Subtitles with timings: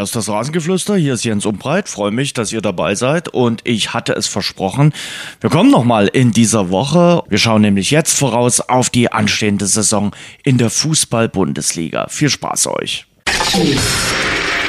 [0.00, 1.86] Hier ist das Rasengeflüster, hier ist Jens Umbreit.
[1.86, 4.94] Freue mich, dass ihr dabei seid und ich hatte es versprochen.
[5.42, 7.22] Wir kommen nochmal in dieser Woche.
[7.28, 12.06] Wir schauen nämlich jetzt voraus auf die anstehende Saison in der Fußball-Bundesliga.
[12.08, 13.04] Viel Spaß euch.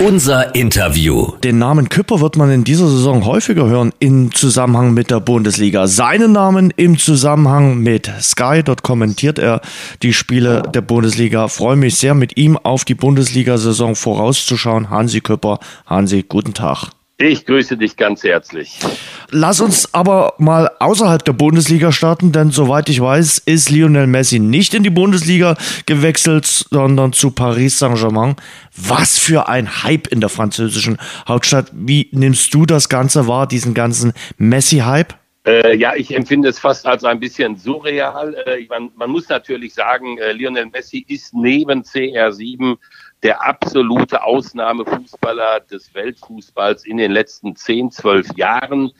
[0.03, 1.33] Unser Interview.
[1.43, 5.85] Den Namen Küpper wird man in dieser Saison häufiger hören im Zusammenhang mit der Bundesliga.
[5.85, 8.63] Seinen Namen im Zusammenhang mit Sky.
[8.65, 9.61] Dort kommentiert er
[10.01, 11.47] die Spiele der Bundesliga.
[11.49, 14.89] Freue mich sehr, mit ihm auf die Bundesliga-Saison vorauszuschauen.
[14.89, 15.59] Hansi Küpper.
[15.85, 16.89] Hansi, guten Tag.
[17.21, 18.79] Ich grüße dich ganz herzlich.
[19.29, 24.39] Lass uns aber mal außerhalb der Bundesliga starten, denn soweit ich weiß, ist Lionel Messi
[24.39, 28.37] nicht in die Bundesliga gewechselt, sondern zu Paris Saint-Germain.
[28.75, 30.97] Was für ein Hype in der französischen
[31.27, 31.69] Hauptstadt.
[31.73, 35.13] Wie nimmst du das Ganze wahr, diesen ganzen Messi-Hype?
[35.45, 38.35] Äh, ja, ich empfinde es fast als ein bisschen surreal.
[38.47, 42.77] Äh, man, man, muss natürlich sagen, äh, Lionel Messi ist neben CR7
[43.23, 48.91] der absolute Ausnahmefußballer des Weltfußballs in den letzten 10, 12 Jahren.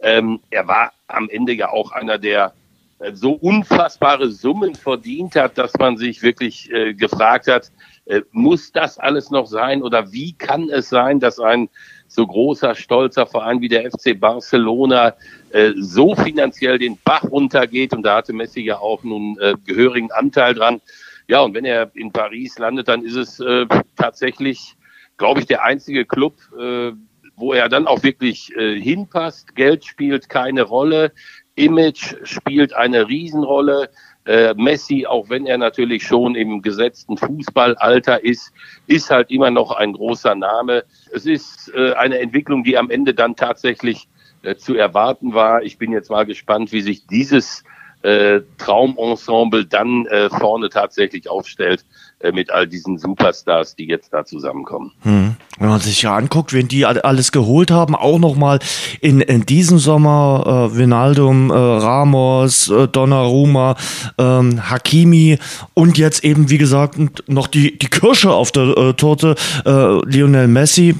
[0.00, 2.52] Ähm, er war am Ende ja auch einer, der
[2.98, 7.70] äh, so unfassbare Summen verdient hat, dass man sich wirklich äh, gefragt hat,
[8.06, 11.68] äh, muss das alles noch sein oder wie kann es sein, dass ein
[12.08, 15.14] so großer, stolzer Verein wie der FC Barcelona
[15.50, 20.12] äh, so finanziell den Bach runtergeht und da hatte Messi ja auch nun äh, gehörigen
[20.12, 20.80] Anteil dran.
[21.28, 24.76] Ja, und wenn er in Paris landet, dann ist es äh, tatsächlich,
[25.16, 26.92] glaube ich, der einzige Club, äh,
[27.36, 29.56] wo er dann auch wirklich äh, hinpasst.
[29.56, 31.12] Geld spielt keine Rolle,
[31.56, 33.90] Image spielt eine Riesenrolle.
[34.24, 38.52] Äh, Messi, auch wenn er natürlich schon im gesetzten Fußballalter ist,
[38.86, 40.84] ist halt immer noch ein großer Name.
[41.12, 44.08] Es ist äh, eine Entwicklung, die am Ende dann tatsächlich
[44.42, 45.62] äh, zu erwarten war.
[45.62, 47.62] Ich bin jetzt mal gespannt, wie sich dieses
[48.06, 51.84] äh, Traumensemble dann äh, vorne tatsächlich aufstellt
[52.20, 54.92] äh, mit all diesen Superstars, die jetzt da zusammenkommen.
[55.02, 55.36] Hm.
[55.58, 58.60] Wenn man sich ja anguckt, wen die alles geholt haben, auch nochmal
[59.00, 63.76] in, in diesem Sommer äh, Vinaldum, äh, Ramos, äh, Donnarumma,
[64.18, 65.38] ähm, Hakimi
[65.74, 70.46] und jetzt eben, wie gesagt, noch die, die Kirsche auf der äh, Torte, äh, Lionel
[70.46, 70.94] Messi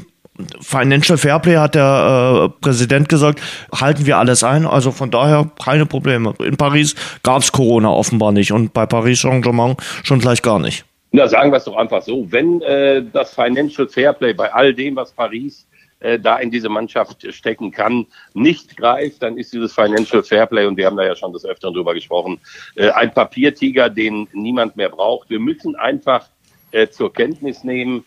[0.60, 3.40] Financial Fairplay hat der äh, Präsident gesagt,
[3.72, 4.66] halten wir alles ein.
[4.66, 6.34] Also von daher keine Probleme.
[6.40, 10.84] In Paris gab es Corona offenbar nicht und bei Paris Saint-Germain schon gleich gar nicht.
[11.12, 12.30] Na, sagen wir es doch einfach so.
[12.30, 15.66] Wenn äh, das Financial Fairplay bei all dem, was Paris
[16.00, 20.76] äh, da in diese Mannschaft stecken kann, nicht greift, dann ist dieses Financial Fairplay, und
[20.76, 22.38] wir haben da ja schon des Öfteren drüber gesprochen,
[22.74, 25.30] äh, ein Papiertiger, den niemand mehr braucht.
[25.30, 26.26] Wir müssen einfach
[26.72, 28.04] äh, zur Kenntnis nehmen,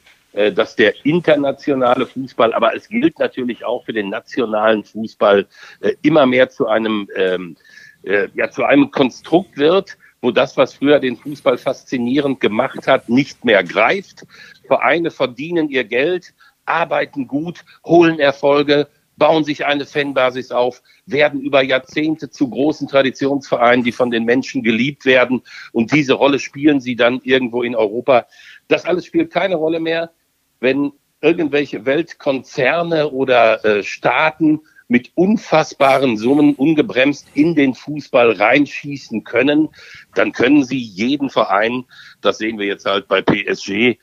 [0.52, 5.46] dass der internationale Fußball, aber es gilt natürlich auch für den nationalen Fußball,
[5.82, 7.58] äh, immer mehr zu einem, ähm,
[8.04, 13.10] äh, ja, zu einem Konstrukt wird, wo das, was früher den Fußball faszinierend gemacht hat,
[13.10, 14.26] nicht mehr greift.
[14.66, 16.34] Vereine verdienen ihr Geld,
[16.66, 23.84] arbeiten gut, holen Erfolge, bauen sich eine Fanbasis auf, werden über Jahrzehnte zu großen Traditionsvereinen,
[23.84, 25.42] die von den Menschen geliebt werden.
[25.74, 28.26] Und diese Rolle spielen sie dann irgendwo in Europa.
[28.70, 30.12] Das alles spielt keine Rolle mehr
[30.60, 39.70] wenn irgendwelche Weltkonzerne oder äh, Staaten mit unfassbaren Summen ungebremst in den Fußball reinschießen können,
[40.16, 41.86] dann können sie jeden Verein,
[42.22, 43.98] das sehen wir jetzt halt bei PSG, äh,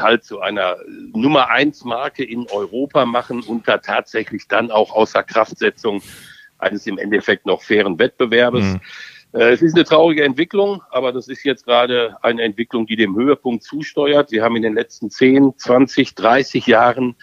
[0.00, 0.76] halt zu einer
[1.12, 6.00] Nummer eins Marke in Europa machen unter tatsächlich dann auch außer Kraftsetzung
[6.58, 8.64] eines im Endeffekt noch fairen Wettbewerbes.
[8.64, 8.80] Mhm.
[9.32, 13.16] Äh, es ist eine traurige Entwicklung, aber das ist jetzt gerade eine Entwicklung, die dem
[13.16, 14.32] Höhepunkt zusteuert.
[14.32, 17.16] Wir haben in den letzten 10, 20, 30 Jahren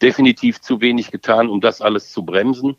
[0.00, 2.76] definitiv zu wenig getan, um das alles zu bremsen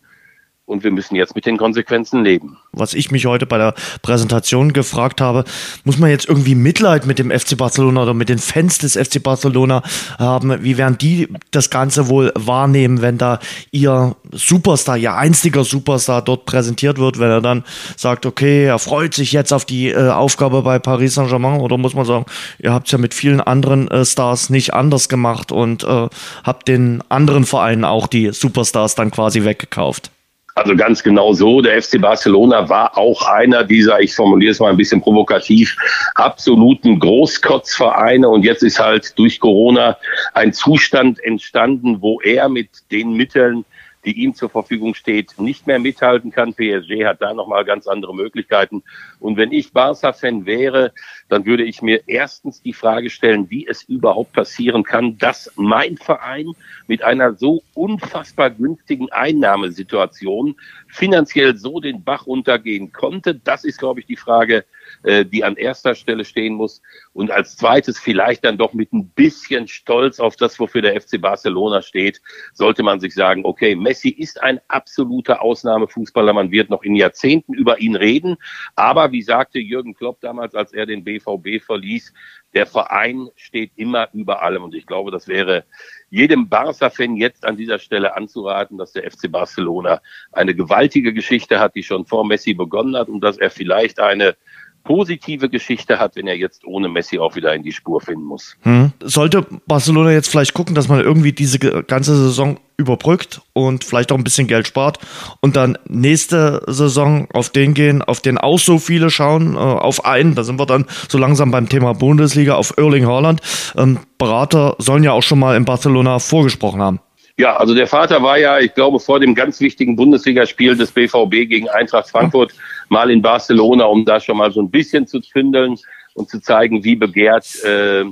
[0.70, 2.58] und wir müssen jetzt mit den Konsequenzen leben.
[2.72, 5.44] Was ich mich heute bei der Präsentation gefragt habe,
[5.84, 9.22] muss man jetzt irgendwie Mitleid mit dem FC Barcelona oder mit den Fans des FC
[9.22, 9.82] Barcelona
[10.20, 10.64] haben?
[10.64, 13.40] Wie werden die das Ganze wohl wahrnehmen, wenn da
[13.72, 17.64] ihr Superstar, ihr einziger Superstar dort präsentiert wird, wenn er dann
[17.98, 21.96] sagt, okay, er freut sich jetzt auf die äh, Aufgabe bei Paris Saint-Germain oder muss
[21.96, 22.26] man sagen,
[22.60, 26.08] ihr habt es ja mit vielen anderen äh, Stars nicht anders gemacht und äh,
[26.44, 30.12] habt den anderen Vereinen auch die Superstars dann quasi weggekauft?
[30.56, 31.62] Also ganz genau so.
[31.62, 35.76] Der FC Barcelona war auch einer dieser, ich formuliere es mal ein bisschen provokativ,
[36.16, 38.28] absoluten Großkotzvereine.
[38.28, 39.98] Und jetzt ist halt durch Corona
[40.34, 43.66] ein Zustand entstanden, wo er mit den Mitteln,
[44.06, 46.54] die ihm zur Verfügung steht, nicht mehr mithalten kann.
[46.54, 48.84] PSG hat da nochmal ganz andere Möglichkeiten.
[49.20, 50.94] Und wenn ich Barca-Fan wäre,
[51.28, 55.98] dann würde ich mir erstens die Frage stellen, wie es überhaupt passieren kann, dass mein
[55.98, 56.54] Verein
[56.88, 60.56] mit einer so unfassbar günstigen Einnahmesituation
[60.88, 63.36] finanziell so den Bach runtergehen konnte.
[63.36, 64.66] Das ist, glaube ich, die Frage,
[65.04, 66.82] äh, die an erster Stelle stehen muss.
[67.14, 71.22] Und als zweites vielleicht dann doch mit ein bisschen Stolz auf das, wofür der FC
[71.22, 72.22] Barcelona steht,
[72.54, 76.34] sollte man sich sagen, okay, Messi ist ein absoluter Ausnahmefußballer.
[76.34, 78.38] Man wird noch in Jahrzehnten über ihn reden.
[78.76, 82.14] Aber wie sagte Jürgen Klopp damals, als er den BVB verließ,
[82.54, 84.64] der Verein steht immer über allem.
[84.64, 85.66] Und ich glaube, das wäre
[86.10, 90.02] jedem Barca-Fan jetzt an dieser Stelle anzuraten, dass der FC Barcelona
[90.32, 94.36] eine gewaltige Geschichte hat, die schon vor Messi begonnen hat und dass er vielleicht eine
[94.84, 98.56] positive Geschichte hat, wenn er jetzt ohne Messi auch wieder in die Spur finden muss.
[98.62, 98.92] Hm.
[99.02, 104.18] Sollte Barcelona jetzt vielleicht gucken, dass man irgendwie diese ganze Saison überbrückt und vielleicht auch
[104.18, 105.00] ein bisschen Geld spart
[105.42, 110.06] und dann nächste Saison auf den gehen, auf den auch so viele schauen, äh, auf
[110.06, 113.42] einen, da sind wir dann so langsam beim Thema Bundesliga, auf Erling Haaland.
[113.78, 117.00] Ähm, Berater sollen ja auch schon mal in Barcelona vorgesprochen haben.
[117.40, 121.48] Ja, also der Vater war ja, ich glaube, vor dem ganz wichtigen Bundesligaspiel des BVB
[121.48, 122.54] gegen Eintracht Frankfurt
[122.90, 125.78] mal in Barcelona, um da schon mal so ein bisschen zu zündeln
[126.14, 128.06] und zu zeigen, wie begehrt äh,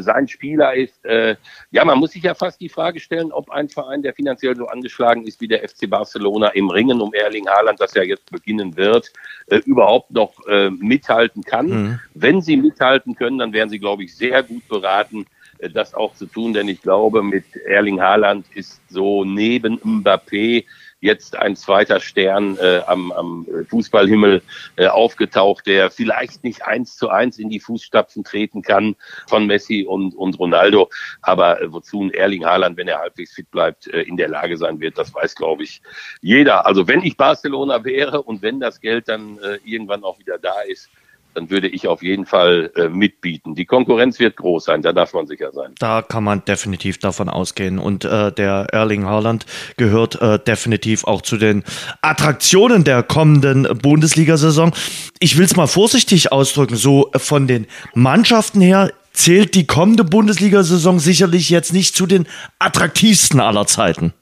[0.00, 1.04] sein Spieler ist.
[1.04, 1.36] Äh,
[1.70, 4.66] ja, man muss sich ja fast die Frage stellen, ob ein Verein, der finanziell so
[4.66, 8.76] angeschlagen ist wie der FC Barcelona im Ringen um Erling Haaland, das ja jetzt beginnen
[8.76, 9.12] wird,
[9.46, 11.66] äh, überhaupt noch äh, mithalten kann.
[11.66, 12.00] Mhm.
[12.14, 15.26] Wenn sie mithalten können, dann wären sie, glaube ich, sehr gut beraten,
[15.74, 20.64] das auch zu tun, denn ich glaube, mit Erling Haaland ist so neben Mbappé
[21.00, 24.42] jetzt ein zweiter Stern äh, am, am Fußballhimmel
[24.76, 29.84] äh, aufgetaucht, der vielleicht nicht eins zu eins in die Fußstapfen treten kann von Messi
[29.88, 30.90] und, und Ronaldo,
[31.22, 34.56] aber äh, wozu ein Erling Haaland, wenn er halbwegs fit bleibt, äh, in der Lage
[34.56, 35.82] sein wird, das weiß, glaube ich,
[36.20, 36.66] jeder.
[36.66, 40.60] Also wenn ich Barcelona wäre und wenn das Geld dann äh, irgendwann auch wieder da
[40.62, 40.90] ist,
[41.34, 43.54] dann würde ich auf jeden Fall äh, mitbieten.
[43.54, 45.74] Die Konkurrenz wird groß sein, da darf man sicher sein.
[45.78, 47.78] Da kann man definitiv davon ausgehen.
[47.78, 49.46] Und äh, der Erling Haaland
[49.76, 51.64] gehört äh, definitiv auch zu den
[52.02, 54.72] Attraktionen der kommenden Bundesliga-Saison.
[55.20, 60.98] Ich will es mal vorsichtig ausdrücken, so von den Mannschaften her zählt die kommende Bundesliga-Saison
[60.98, 62.26] sicherlich jetzt nicht zu den
[62.58, 64.12] attraktivsten aller Zeiten.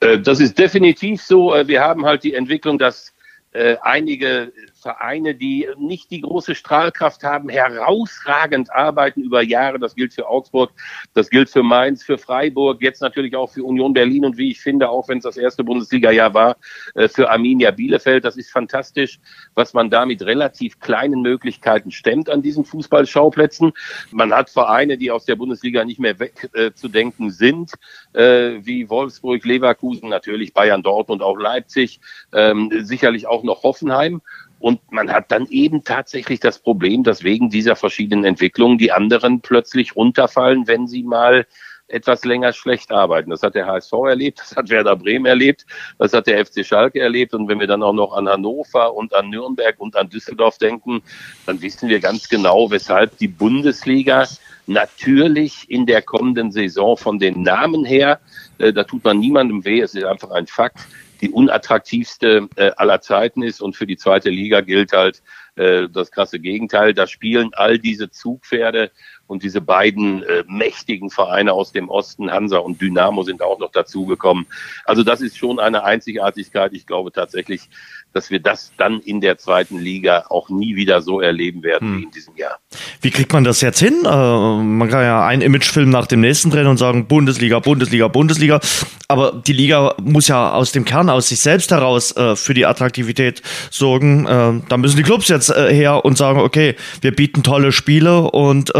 [0.00, 1.54] Äh, das ist definitiv so.
[1.54, 3.12] Äh, wir haben halt die Entwicklung, dass
[3.52, 4.52] äh, einige
[4.86, 9.80] Vereine, die nicht die große Strahlkraft haben, herausragend arbeiten über Jahre.
[9.80, 10.70] Das gilt für Augsburg,
[11.12, 14.60] das gilt für Mainz, für Freiburg, jetzt natürlich auch für Union Berlin und wie ich
[14.60, 16.56] finde, auch wenn es das erste Bundesliga-Jahr war,
[16.94, 18.24] äh, für Arminia Bielefeld.
[18.24, 19.18] Das ist fantastisch,
[19.56, 23.72] was man da mit relativ kleinen Möglichkeiten stemmt an diesen Fußballschauplätzen.
[24.12, 27.72] Man hat Vereine, die aus der Bundesliga nicht mehr wegzudenken äh, sind,
[28.12, 31.98] äh, wie Wolfsburg, Leverkusen, natürlich Bayern, Dortmund, auch Leipzig,
[32.32, 34.22] ähm, sicherlich auch noch Hoffenheim.
[34.58, 39.40] Und man hat dann eben tatsächlich das Problem, dass wegen dieser verschiedenen Entwicklungen die anderen
[39.40, 41.46] plötzlich runterfallen, wenn sie mal
[41.88, 43.30] etwas länger schlecht arbeiten.
[43.30, 45.66] Das hat der HSV erlebt, das hat Werder Bremen erlebt,
[45.98, 47.34] das hat der FC Schalke erlebt.
[47.34, 51.02] Und wenn wir dann auch noch an Hannover und an Nürnberg und an Düsseldorf denken,
[51.46, 54.26] dann wissen wir ganz genau, weshalb die Bundesliga
[54.66, 58.18] natürlich in der kommenden Saison von den Namen her,
[58.58, 60.80] äh, da tut man niemandem weh, es ist einfach ein Fakt,
[61.20, 63.60] die unattraktivste äh, aller Zeiten ist.
[63.60, 65.22] Und für die zweite Liga gilt halt
[65.56, 66.94] äh, das krasse Gegenteil.
[66.94, 68.90] Da spielen all diese Zugpferde
[69.26, 73.72] und diese beiden äh, mächtigen Vereine aus dem Osten, Hansa und Dynamo, sind auch noch
[73.72, 74.46] dazugekommen.
[74.84, 76.72] Also das ist schon eine Einzigartigkeit.
[76.74, 77.68] Ich glaube tatsächlich,
[78.12, 81.98] dass wir das dann in der zweiten Liga auch nie wieder so erleben werden hm.
[81.98, 82.58] wie in diesem Jahr.
[83.02, 84.04] Wie kriegt man das jetzt hin?
[84.04, 88.60] Äh, man kann ja einen Imagefilm nach dem nächsten drehen und sagen Bundesliga, Bundesliga, Bundesliga.
[89.08, 92.64] Aber die Liga muss ja aus dem Kern, aus sich selbst heraus äh, für die
[92.64, 94.26] Attraktivität sorgen.
[94.26, 98.22] Äh, da müssen die Clubs jetzt äh, her und sagen, okay, wir bieten tolle Spiele
[98.22, 98.78] und äh,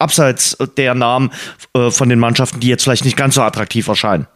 [0.00, 1.30] abseits der Namen
[1.74, 4.26] äh, von den Mannschaften, die jetzt vielleicht nicht ganz so attraktiv erscheinen.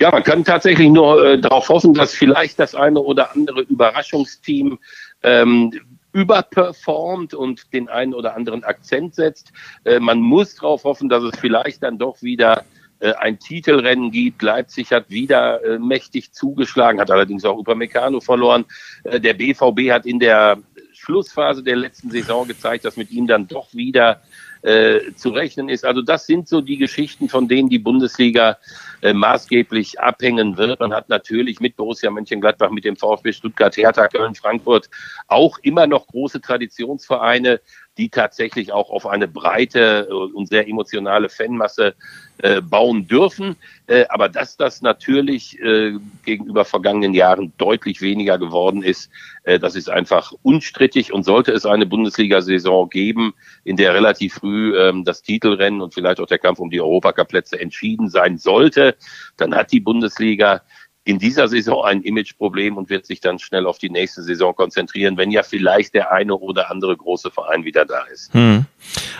[0.00, 4.78] Ja, man kann tatsächlich nur äh, darauf hoffen, dass vielleicht das eine oder andere Überraschungsteam
[5.22, 5.72] ähm,
[6.12, 9.52] überperformt und den einen oder anderen Akzent setzt.
[9.84, 12.64] Äh, man muss darauf hoffen, dass es vielleicht dann doch wieder
[12.98, 14.40] äh, ein Titelrennen gibt.
[14.40, 18.64] Leipzig hat wieder äh, mächtig zugeschlagen, hat allerdings auch Upamecano verloren.
[19.04, 20.58] Äh, der BVB hat in der
[20.92, 24.22] Schlussphase der letzten Saison gezeigt, dass mit ihm dann doch wieder
[24.66, 25.84] äh, zu rechnen ist.
[25.84, 28.58] Also das sind so die Geschichten, von denen die Bundesliga
[29.00, 30.80] äh, maßgeblich abhängen wird.
[30.80, 34.90] Man hat natürlich mit Borussia Mönchengladbach, mit dem VfB Stuttgart, Hertha, Köln, Frankfurt
[35.28, 37.60] auch immer noch große Traditionsvereine,
[37.98, 41.94] die tatsächlich auch auf eine breite und sehr emotionale Fanmasse
[42.38, 43.56] äh, bauen dürfen.
[43.86, 49.10] Äh, aber dass das natürlich äh, gegenüber vergangenen Jahren deutlich weniger geworden ist,
[49.44, 51.12] äh, das ist einfach unstrittig.
[51.12, 53.32] Und sollte es eine Bundesliga-Saison geben,
[53.64, 57.58] in der relativ früh ähm, das Titelrennen und vielleicht auch der Kampf um die Europacup-Plätze
[57.58, 58.96] entschieden sein sollte,
[59.38, 60.62] dann hat die Bundesliga
[61.06, 65.16] in dieser Saison ein Imageproblem und wird sich dann schnell auf die nächste Saison konzentrieren,
[65.16, 68.34] wenn ja vielleicht der eine oder andere große Verein wieder da ist.
[68.34, 68.66] Hm.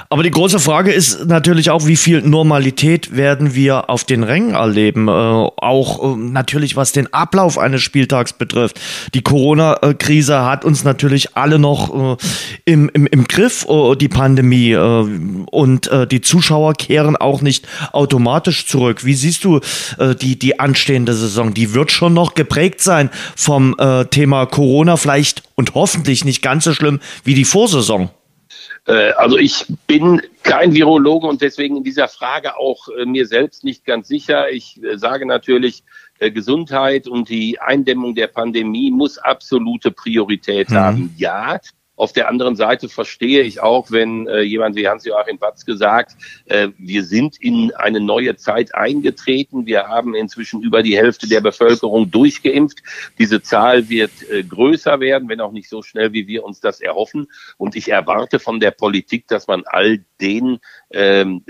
[0.09, 4.55] Aber die große Frage ist natürlich auch, wie viel Normalität werden wir auf den Rängen
[4.55, 5.09] erleben?
[5.09, 8.81] Äh, auch äh, natürlich, was den Ablauf eines Spieltags betrifft.
[9.15, 12.17] Die Corona-Krise hat uns natürlich alle noch äh,
[12.65, 14.73] im, im, im Griff, äh, die Pandemie.
[14.73, 15.07] Äh,
[15.51, 19.05] und äh, die Zuschauer kehren auch nicht automatisch zurück.
[19.05, 19.61] Wie siehst du
[20.21, 21.55] die, die anstehende Saison?
[21.55, 23.77] Die wird schon noch geprägt sein vom
[24.11, 28.11] Thema Corona, vielleicht und hoffentlich nicht ganz so schlimm wie die Vorsaison.
[28.87, 33.65] Äh, also ich bin kein Virologe und deswegen in dieser Frage auch äh, mir selbst
[33.65, 34.51] nicht ganz sicher.
[34.51, 35.83] Ich äh, sage natürlich,
[36.19, 40.75] Gesundheit und die Eindämmung der Pandemie muss absolute Priorität mhm.
[40.75, 41.15] haben.
[41.19, 41.61] Ja,
[41.97, 46.69] auf der anderen Seite verstehe ich auch, wenn äh, jemand wie Hans-Joachim Batz gesagt, äh,
[46.79, 49.67] wir sind in eine neue Zeit eingetreten.
[49.67, 52.83] Wir haben inzwischen über die Hälfte der Bevölkerung durchgeimpft.
[53.19, 56.81] Diese Zahl wird äh, größer werden, wenn auch nicht so schnell, wie wir uns das
[56.81, 57.29] erhoffen.
[57.57, 60.59] Und ich erwarte von der Politik, dass man all den
[60.91, 61.45] ähm,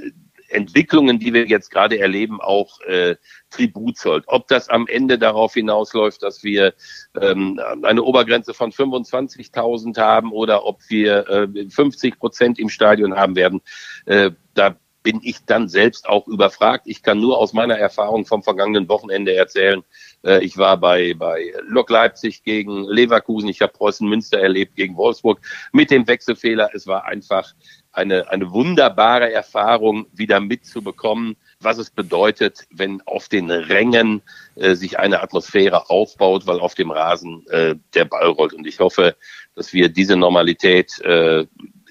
[0.49, 3.17] Entwicklungen, die wir jetzt gerade erleben, auch äh,
[3.51, 4.25] Tribut zollt.
[4.27, 6.75] Ob das am Ende darauf hinausläuft, dass wir
[7.21, 13.37] ähm, eine Obergrenze von 25.000 haben oder ob wir äh, 50 Prozent im Stadion haben
[13.37, 13.61] werden,
[14.07, 14.77] äh, da
[15.07, 16.89] bin ich dann selbst auch überfragt.
[16.89, 19.85] Ich kann nur aus meiner Erfahrung vom vergangenen Wochenende erzählen.
[20.25, 23.49] Äh, ich war bei, bei Lok Leipzig gegen Leverkusen.
[23.49, 26.71] Ich habe Preußen Münster erlebt gegen Wolfsburg mit dem Wechselfehler.
[26.75, 27.55] Es war einfach
[27.97, 34.23] eine, eine wunderbare Erfahrung, wieder mitzubekommen, was es bedeutet, wenn auf den Rängen
[34.57, 38.53] äh, sich eine Atmosphäre aufbaut, weil auf dem Rasen äh, der Ball rollt.
[38.53, 39.17] Und ich hoffe,
[39.55, 41.47] dass wir diese Normalität äh,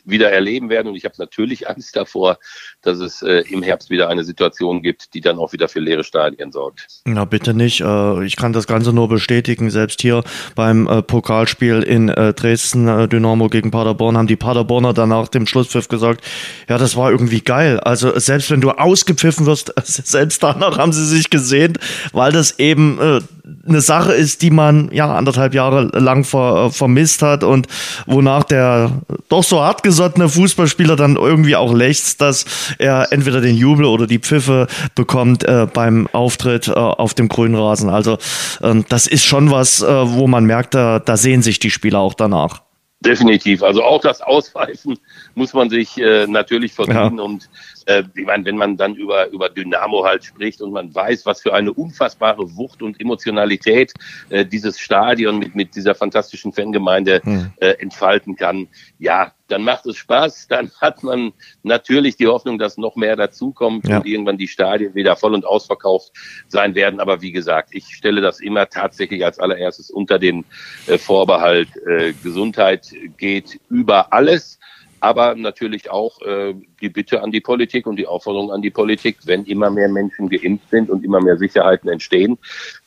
[0.05, 0.87] wieder erleben werden.
[0.87, 2.37] Und ich habe natürlich Angst davor,
[2.81, 6.03] dass es äh, im Herbst wieder eine Situation gibt, die dann auch wieder für leere
[6.03, 6.87] Stadien sorgt.
[7.05, 7.81] Na bitte nicht.
[7.81, 9.69] Äh, ich kann das Ganze nur bestätigen.
[9.69, 10.23] Selbst hier
[10.55, 15.47] beim äh, Pokalspiel in äh, Dresden, äh, Dynamo gegen Paderborn, haben die Paderborner danach dem
[15.47, 16.23] Schlusspfiff gesagt,
[16.69, 17.79] ja, das war irgendwie geil.
[17.79, 21.77] Also selbst wenn du ausgepfiffen wirst, selbst danach haben sie sich gesehen,
[22.13, 23.21] weil das eben äh,
[23.67, 27.67] eine Sache ist, die man ja anderthalb Jahre lang ver, vermisst hat und
[28.05, 32.45] wonach der doch so hartgesottene Fußballspieler dann irgendwie auch lächzt, dass
[32.79, 37.55] er entweder den Jubel oder die Pfiffe bekommt äh, beim Auftritt äh, auf dem grünen
[37.55, 37.89] Rasen.
[37.89, 38.17] Also
[38.61, 41.99] ähm, das ist schon was, äh, wo man merkt, da, da sehen sich die Spieler
[41.99, 42.61] auch danach.
[43.01, 43.61] Definitiv.
[43.61, 44.97] Also auch das Auspfeifen
[45.35, 47.17] muss man sich äh, natürlich verdienen.
[47.17, 47.23] Ja.
[47.23, 47.49] Und
[47.85, 51.41] äh, ich meine, wenn man dann über, über Dynamo halt spricht und man weiß, was
[51.41, 53.93] für eine unfassbare Wucht und Emotionalität
[54.29, 57.51] äh, dieses Stadion mit, mit dieser fantastischen Fangemeinde hm.
[57.57, 58.67] äh, entfalten kann,
[58.99, 60.47] ja, dann macht es Spaß.
[60.49, 63.97] Dann hat man natürlich die Hoffnung, dass noch mehr dazukommt ja.
[63.97, 66.11] und irgendwann die Stadien wieder voll und ausverkauft
[66.47, 66.99] sein werden.
[66.99, 70.45] Aber wie gesagt, ich stelle das immer tatsächlich als allererstes unter den
[70.87, 74.59] äh, Vorbehalt äh, Gesundheit geht über alles
[74.99, 79.17] aber natürlich auch äh, die Bitte an die Politik und die Aufforderung an die Politik,
[79.25, 82.37] wenn immer mehr Menschen geimpft sind und immer mehr Sicherheiten entstehen,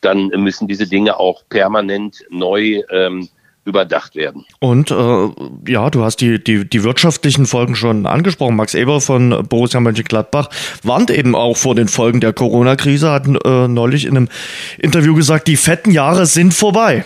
[0.00, 3.28] dann müssen diese Dinge auch permanent neu ähm,
[3.68, 4.44] überdacht werden.
[4.58, 5.28] Und äh,
[5.70, 8.56] ja, du hast die, die, die wirtschaftlichen Folgen schon angesprochen.
[8.56, 10.48] Max Eber von Borussia Mönchengladbach
[10.82, 14.28] warnt eben auch vor den Folgen der Corona-Krise, hat äh, neulich in einem
[14.78, 17.04] Interview gesagt, die fetten Jahre sind vorbei.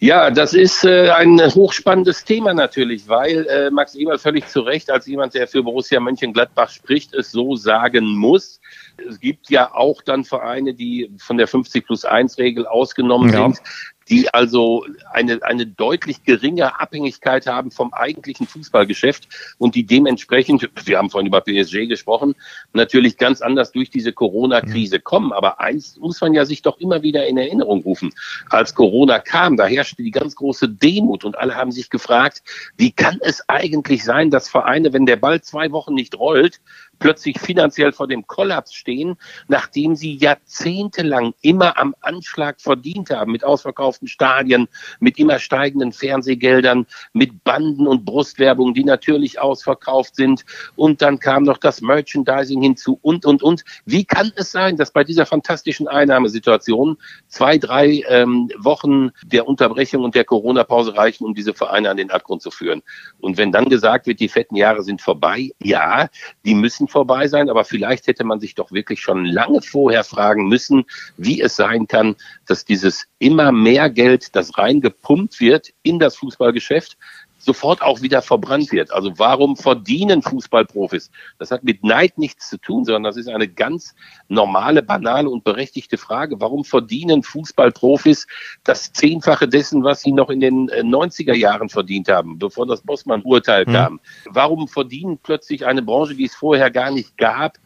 [0.00, 4.90] Ja, das ist äh, ein hochspannendes Thema natürlich, weil äh, Max Eberl völlig zu Recht
[4.90, 8.60] als jemand, der für Borussia Mönchengladbach spricht, es so sagen muss.
[9.08, 13.44] Es gibt ja auch dann Vereine, die von der 50 plus 1 Regel ausgenommen ja.
[13.44, 13.60] sind
[14.08, 20.98] die also eine, eine deutlich geringe Abhängigkeit haben vom eigentlichen Fußballgeschäft und die dementsprechend, wir
[20.98, 22.34] haben vorhin über PSG gesprochen,
[22.72, 25.32] natürlich ganz anders durch diese Corona-Krise kommen.
[25.32, 28.12] Aber eins muss man ja sich doch immer wieder in Erinnerung rufen.
[28.50, 32.42] Als Corona kam, da herrschte die ganz große Demut und alle haben sich gefragt,
[32.76, 36.60] wie kann es eigentlich sein, dass Vereine, wenn der Ball zwei Wochen nicht rollt,
[36.98, 39.16] plötzlich finanziell vor dem Kollaps stehen,
[39.48, 44.68] nachdem sie jahrzehntelang immer am Anschlag verdient haben mit ausverkauften Stadien,
[45.00, 50.44] mit immer steigenden Fernsehgeldern, mit Banden und Brustwerbung, die natürlich ausverkauft sind.
[50.74, 53.64] Und dann kam noch das Merchandising hinzu und, und, und.
[53.84, 56.98] Wie kann es sein, dass bei dieser fantastischen Einnahmesituation
[57.28, 62.10] zwei, drei ähm, Wochen der Unterbrechung und der Corona-Pause reichen, um diese Vereine an den
[62.10, 62.82] Abgrund zu führen?
[63.20, 66.08] Und wenn dann gesagt wird, die fetten Jahre sind vorbei, ja,
[66.44, 70.04] die müssen Krisen vorbei sein, aber vielleicht hätte man sich doch wirklich schon lange vorher
[70.04, 70.84] fragen müssen,
[71.16, 72.16] wie es sein kann,
[72.46, 76.96] dass dieses immer mehr Geld, das reingepumpt wird in das Fußballgeschäft,
[77.46, 78.90] sofort auch wieder verbrannt wird.
[78.90, 81.10] Also warum verdienen Fußballprofis?
[81.38, 83.94] Das hat mit Neid nichts zu tun, sondern das ist eine ganz
[84.28, 86.40] normale, banale und berechtigte Frage.
[86.40, 88.26] Warum verdienen Fußballprofis
[88.64, 92.82] das Zehnfache dessen, was sie noch in den 90er äh, Jahren verdient haben, bevor das
[92.82, 93.72] Bossmann-Urteil mhm.
[93.72, 94.00] kam?
[94.26, 97.58] Warum verdienen plötzlich eine Branche, die es vorher gar nicht gab,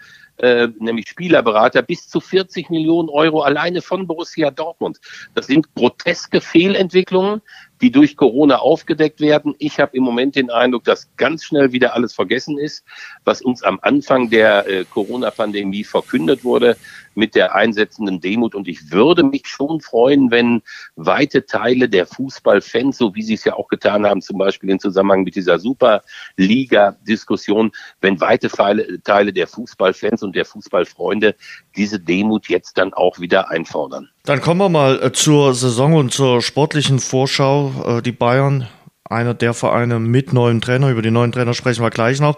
[0.42, 4.98] äh, nämlich Spielerberater, bis zu 40 Millionen Euro alleine von Borussia Dortmund.
[5.34, 7.42] Das sind groteske Fehlentwicklungen,
[7.80, 9.54] die durch Corona aufgedeckt werden.
[9.58, 12.84] Ich habe im Moment den Eindruck, dass ganz schnell wieder alles vergessen ist,
[13.24, 16.76] was uns am Anfang der äh, Corona-Pandemie verkündet wurde
[17.20, 18.56] mit der einsetzenden Demut.
[18.56, 20.62] Und ich würde mich schon freuen, wenn
[20.96, 24.80] weite Teile der Fußballfans, so wie sie es ja auch getan haben, zum Beispiel im
[24.80, 31.36] Zusammenhang mit dieser Superliga-Diskussion, wenn weite Teile der Fußballfans und der Fußballfreunde
[31.76, 34.08] diese Demut jetzt dann auch wieder einfordern.
[34.24, 37.98] Dann kommen wir mal äh, zur Saison und zur sportlichen Vorschau.
[37.98, 38.66] Äh, die Bayern
[39.10, 40.88] einer der Vereine mit neuem Trainer.
[40.88, 42.36] Über die neuen Trainer sprechen wir gleich noch.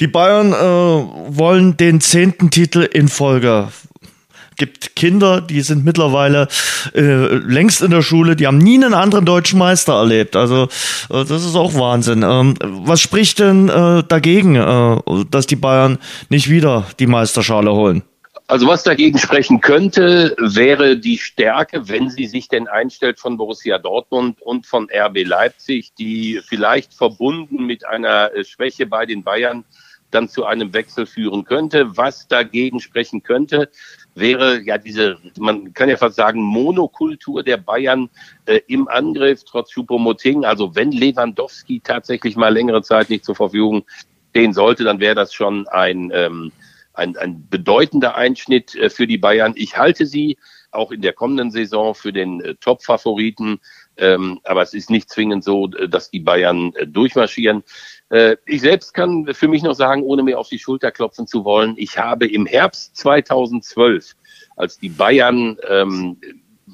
[0.00, 3.68] Die Bayern äh, wollen den zehnten Titel in Folge.
[4.56, 6.48] Gibt Kinder, die sind mittlerweile
[6.94, 10.36] äh, längst in der Schule, die haben nie einen anderen deutschen Meister erlebt.
[10.36, 10.64] Also
[11.10, 12.22] äh, das ist auch Wahnsinn.
[12.22, 18.02] Ähm, was spricht denn äh, dagegen, äh, dass die Bayern nicht wieder die Meisterschale holen?
[18.46, 23.78] Also was dagegen sprechen könnte, wäre die Stärke, wenn sie sich denn einstellt von Borussia
[23.78, 29.64] Dortmund und von RB Leipzig, die vielleicht verbunden mit einer äh, Schwäche bei den Bayern
[30.10, 31.96] dann zu einem Wechsel führen könnte.
[31.96, 33.70] Was dagegen sprechen könnte,
[34.14, 38.08] wäre ja diese, man kann ja fast sagen, Monokultur der Bayern
[38.46, 40.44] äh, im Angriff, trotz Choupo-Moting.
[40.44, 43.84] Also wenn Lewandowski tatsächlich mal längere Zeit nicht zur Verfügung
[44.30, 46.52] stehen sollte, dann wäre das schon ein ähm,
[46.94, 49.54] ein, ein bedeutender Einschnitt äh, für die Bayern.
[49.56, 50.38] Ich halte sie
[50.70, 53.60] auch in der kommenden Saison für den äh, Top-Favoriten.
[53.96, 57.62] Ähm, aber es ist nicht zwingend so, äh, dass die Bayern äh, durchmarschieren.
[58.14, 61.44] Äh, ich selbst kann für mich noch sagen, ohne mir auf die Schulter klopfen zu
[61.44, 64.14] wollen, ich habe im Herbst 2012,
[64.54, 66.16] als die Bayern ähm,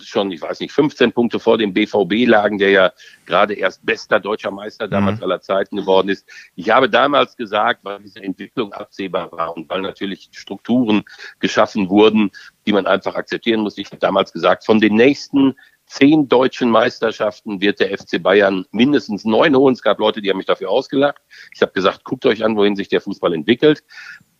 [0.02, 2.92] schon, ich weiß nicht, 15 Punkte vor dem BVB lagen, der ja
[3.24, 5.24] gerade erst bester deutscher Meister damals mhm.
[5.24, 6.28] aller Zeiten geworden ist.
[6.56, 11.04] Ich habe damals gesagt, weil diese Entwicklung absehbar war und weil natürlich Strukturen
[11.38, 12.30] geschaffen wurden,
[12.66, 13.78] die man einfach akzeptieren muss.
[13.78, 15.56] Ich habe damals gesagt, von den nächsten
[15.90, 19.74] zehn deutschen Meisterschaften wird der FC Bayern mindestens neun holen.
[19.74, 21.20] Es gab Leute, die haben mich dafür ausgelacht.
[21.52, 23.82] Ich habe gesagt, guckt euch an, wohin sich der Fußball entwickelt.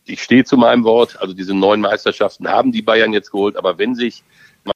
[0.05, 1.19] Ich stehe zu meinem Wort.
[1.19, 3.57] Also diese neun Meisterschaften haben die Bayern jetzt geholt.
[3.57, 4.23] Aber wenn sich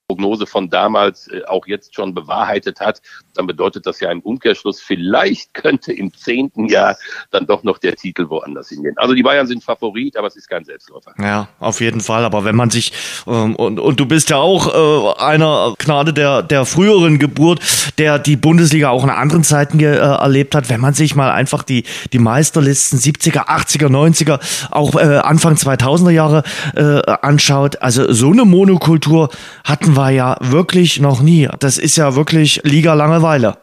[0.08, 3.02] Prognose von damals äh, auch jetzt schon bewahrheitet hat,
[3.34, 6.96] dann bedeutet das ja im Umkehrschluss, vielleicht könnte im zehnten Jahr
[7.32, 8.94] dann doch noch der Titel woanders hingehen.
[8.98, 11.14] Also die Bayern sind Favorit, aber es ist kein Selbstläufer.
[11.20, 12.24] Ja, auf jeden Fall.
[12.24, 12.94] Aber wenn man sich,
[13.26, 17.62] ähm, und, und du bist ja auch äh, einer Gnade der, der früheren Geburt,
[17.98, 21.64] der die Bundesliga auch in anderen Zeiten äh, erlebt hat, wenn man sich mal einfach
[21.64, 26.44] die, die Meisterlisten 70er, 80er, 90er, auch äh, Anfang 2000er Jahre
[26.76, 29.30] äh, anschaut, also so eine Monokultur
[29.64, 31.50] hatten wir ja wirklich noch nie.
[31.60, 33.58] Das ist ja wirklich Liga Langeweile.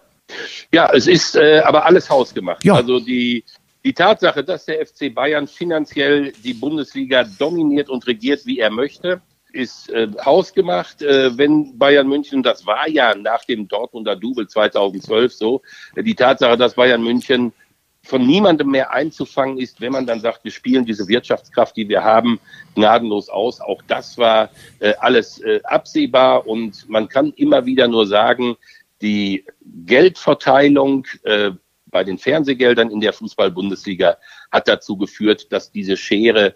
[0.72, 2.64] Ja, es ist äh, aber alles hausgemacht.
[2.64, 2.74] Ja.
[2.74, 3.44] Also die,
[3.84, 9.20] die Tatsache, dass der FC Bayern finanziell die Bundesliga dominiert und regiert, wie er möchte,
[9.52, 11.02] ist äh, hausgemacht.
[11.02, 15.62] Äh, wenn Bayern München, das war ja nach dem Dortmunder Double 2012 so,
[15.94, 17.52] äh, die Tatsache, dass Bayern München
[18.04, 22.02] von niemandem mehr einzufangen ist, wenn man dann sagt, wir spielen diese Wirtschaftskraft, die wir
[22.02, 22.40] haben,
[22.74, 23.60] gnadenlos aus.
[23.60, 28.56] Auch das war äh, alles äh, absehbar und man kann immer wieder nur sagen,
[29.00, 29.44] die
[29.86, 31.52] Geldverteilung äh,
[31.86, 34.16] bei den Fernsehgeldern in der Fußball-Bundesliga
[34.50, 36.54] hat dazu geführt, dass diese Schere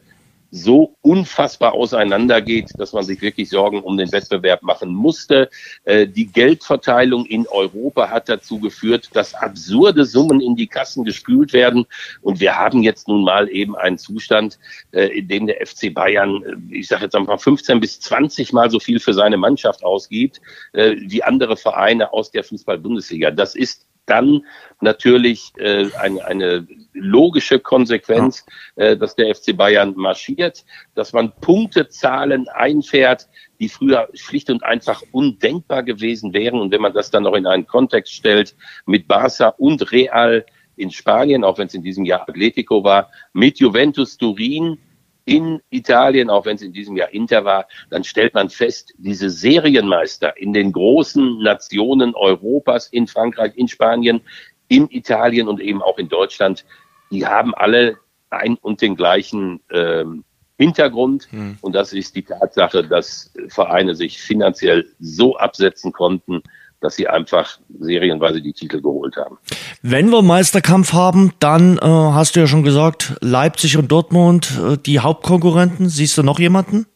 [0.50, 5.50] so unfassbar auseinandergeht, dass man sich wirklich Sorgen um den Wettbewerb machen musste.
[5.84, 11.52] Äh, die Geldverteilung in Europa hat dazu geführt, dass absurde Summen in die Kassen gespült
[11.52, 11.86] werden.
[12.22, 14.58] Und wir haben jetzt nun mal eben einen Zustand,
[14.92, 18.70] äh, in dem der FC Bayern, äh, ich sage jetzt einfach 15 bis 20 Mal
[18.70, 20.40] so viel für seine Mannschaft ausgibt,
[20.72, 23.30] wie andere Vereine aus der Fußball-Bundesliga.
[23.30, 24.44] Das ist dann
[24.80, 28.44] natürlich äh, eine, eine logische Konsequenz,
[28.76, 30.64] äh, dass der FC Bayern marschiert,
[30.94, 36.60] dass man Punktezahlen einfährt, die früher schlicht und einfach undenkbar gewesen wären.
[36.60, 38.54] Und wenn man das dann noch in einen Kontext stellt
[38.86, 40.44] mit Barca und Real
[40.76, 44.78] in Spanien, auch wenn es in diesem Jahr Atletico war, mit Juventus Turin,
[45.26, 49.28] in Italien, auch wenn es in diesem Jahr Inter war, dann stellt man fest, diese
[49.28, 54.22] Serienmeister in den großen Nationen Europas, in Frankreich, in Spanien,
[54.68, 56.64] in Italien und eben auch in Deutschland,
[57.10, 57.98] die haben alle
[58.30, 60.24] ein und den gleichen ähm,
[60.58, 61.28] Hintergrund.
[61.30, 61.58] Hm.
[61.60, 66.42] Und das ist die Tatsache, dass Vereine sich finanziell so absetzen konnten,
[66.80, 69.38] dass sie einfach serienweise die Titel geholt haben.
[69.82, 74.76] Wenn wir Meisterkampf haben, dann äh, hast du ja schon gesagt, Leipzig und Dortmund äh,
[74.76, 75.88] die Hauptkonkurrenten.
[75.88, 76.86] Siehst du noch jemanden?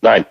[0.00, 0.26] Nein.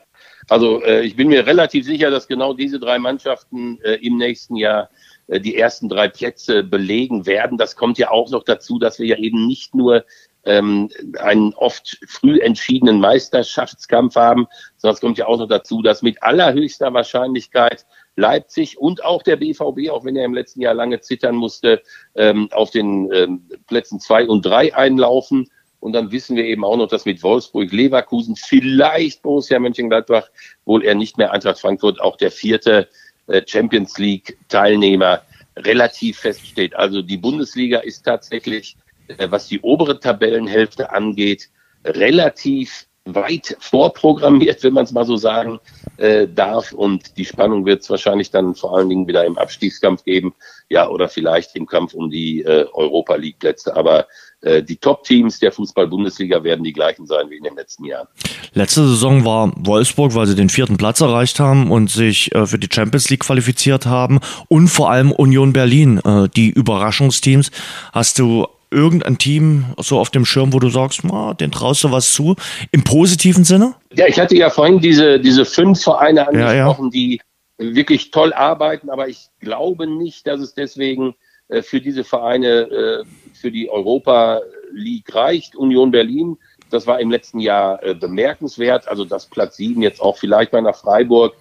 [0.49, 4.55] Also äh, ich bin mir relativ sicher, dass genau diese drei Mannschaften äh, im nächsten
[4.55, 4.89] Jahr
[5.27, 7.57] äh, die ersten drei Plätze belegen werden.
[7.57, 10.05] Das kommt ja auch noch dazu, dass wir ja eben nicht nur
[10.45, 16.01] ähm, einen oft früh entschiedenen Meisterschaftskampf haben, sondern es kommt ja auch noch dazu, dass
[16.01, 17.85] mit allerhöchster Wahrscheinlichkeit
[18.19, 21.81] Leipzig und auch der BVB, auch wenn er im letzten Jahr lange zittern musste,
[22.15, 25.49] ähm, auf den ähm, Plätzen zwei und drei einlaufen.
[25.79, 30.29] Und dann wissen wir eben auch noch, dass mit Wolfsburg, Leverkusen, vielleicht Borussia Mönchengladbach,
[30.65, 32.89] wohl er nicht mehr Eintracht Frankfurt, auch der vierte
[33.27, 35.21] äh, Champions League Teilnehmer
[35.55, 36.75] relativ feststeht.
[36.75, 38.75] Also die Bundesliga ist tatsächlich,
[39.07, 41.49] äh, was die obere Tabellenhälfte angeht,
[41.85, 45.59] relativ weit vorprogrammiert, wenn man es mal so sagen
[45.97, 46.71] äh, darf.
[46.71, 50.33] Und die Spannung wird es wahrscheinlich dann vor allen Dingen wieder im Abstiegskampf geben,
[50.69, 53.75] ja, oder vielleicht im Kampf um die äh, Europa League Plätze.
[53.75, 54.07] Aber
[54.41, 58.07] äh, die Top-Teams der Fußball-Bundesliga werden die gleichen sein wie in den letzten Jahren.
[58.53, 62.57] Letzte Saison war Wolfsburg, weil sie den vierten Platz erreicht haben und sich äh, für
[62.57, 67.51] die Champions League qualifiziert haben und vor allem Union Berlin, äh, die Überraschungsteams.
[67.91, 71.91] Hast du irgendein Team so auf dem Schirm, wo du sagst, oh, den traust du
[71.91, 72.35] was zu,
[72.71, 73.75] im positiven Sinne?
[73.93, 77.17] Ja, ich hatte ja vorhin diese, diese fünf Vereine angesprochen, ja, ja.
[77.17, 77.21] die
[77.57, 81.15] wirklich toll arbeiten, aber ich glaube nicht, dass es deswegen
[81.49, 83.03] äh, für diese Vereine äh,
[83.33, 85.55] für die Europa League reicht.
[85.55, 86.37] Union Berlin,
[86.69, 90.61] das war im letzten Jahr äh, bemerkenswert, also dass Platz sieben jetzt auch vielleicht mal
[90.61, 91.35] nach Freiburg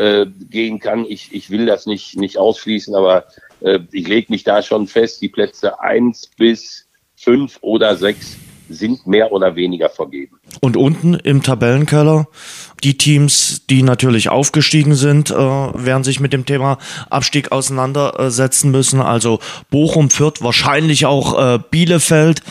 [0.00, 1.04] äh, gehen kann.
[1.04, 3.26] Ich, ich will das nicht, nicht ausschließen, aber
[3.60, 6.86] äh, ich lege mich da schon fest, die Plätze eins bis
[7.16, 8.36] fünf oder sechs
[8.70, 10.38] sind mehr oder weniger vergeben.
[10.60, 12.28] Und unten im Tabellenkeller,
[12.82, 16.78] die Teams, die natürlich aufgestiegen sind, äh, werden sich mit dem Thema
[17.10, 19.02] Abstieg auseinandersetzen müssen.
[19.02, 22.42] Also Bochum, Fürth, wahrscheinlich auch äh, Bielefeld.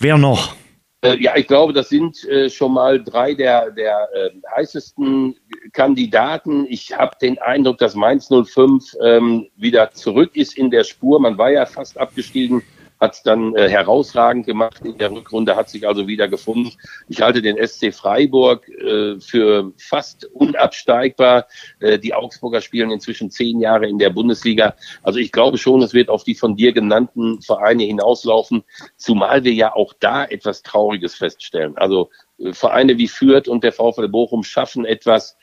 [0.00, 0.57] Wer noch?
[1.00, 5.36] Äh, ja, ich glaube, das sind äh, schon mal drei der, der äh, heißesten
[5.72, 6.66] Kandidaten.
[6.68, 11.20] Ich habe den Eindruck, dass Mainz 05 ähm, wieder zurück ist in der Spur.
[11.20, 12.62] Man war ja fast abgestiegen
[13.00, 16.72] hat es dann äh, herausragend gemacht in der Rückrunde, hat sich also wieder gefunden.
[17.08, 21.46] Ich halte den SC Freiburg äh, für fast unabsteigbar.
[21.80, 24.74] Äh, die Augsburger spielen inzwischen zehn Jahre in der Bundesliga.
[25.02, 28.64] Also ich glaube schon, es wird auf die von dir genannten Vereine hinauslaufen,
[28.96, 31.76] zumal wir ja auch da etwas Trauriges feststellen.
[31.76, 35.36] Also äh, Vereine wie Fürth und der VfL Bochum schaffen etwas,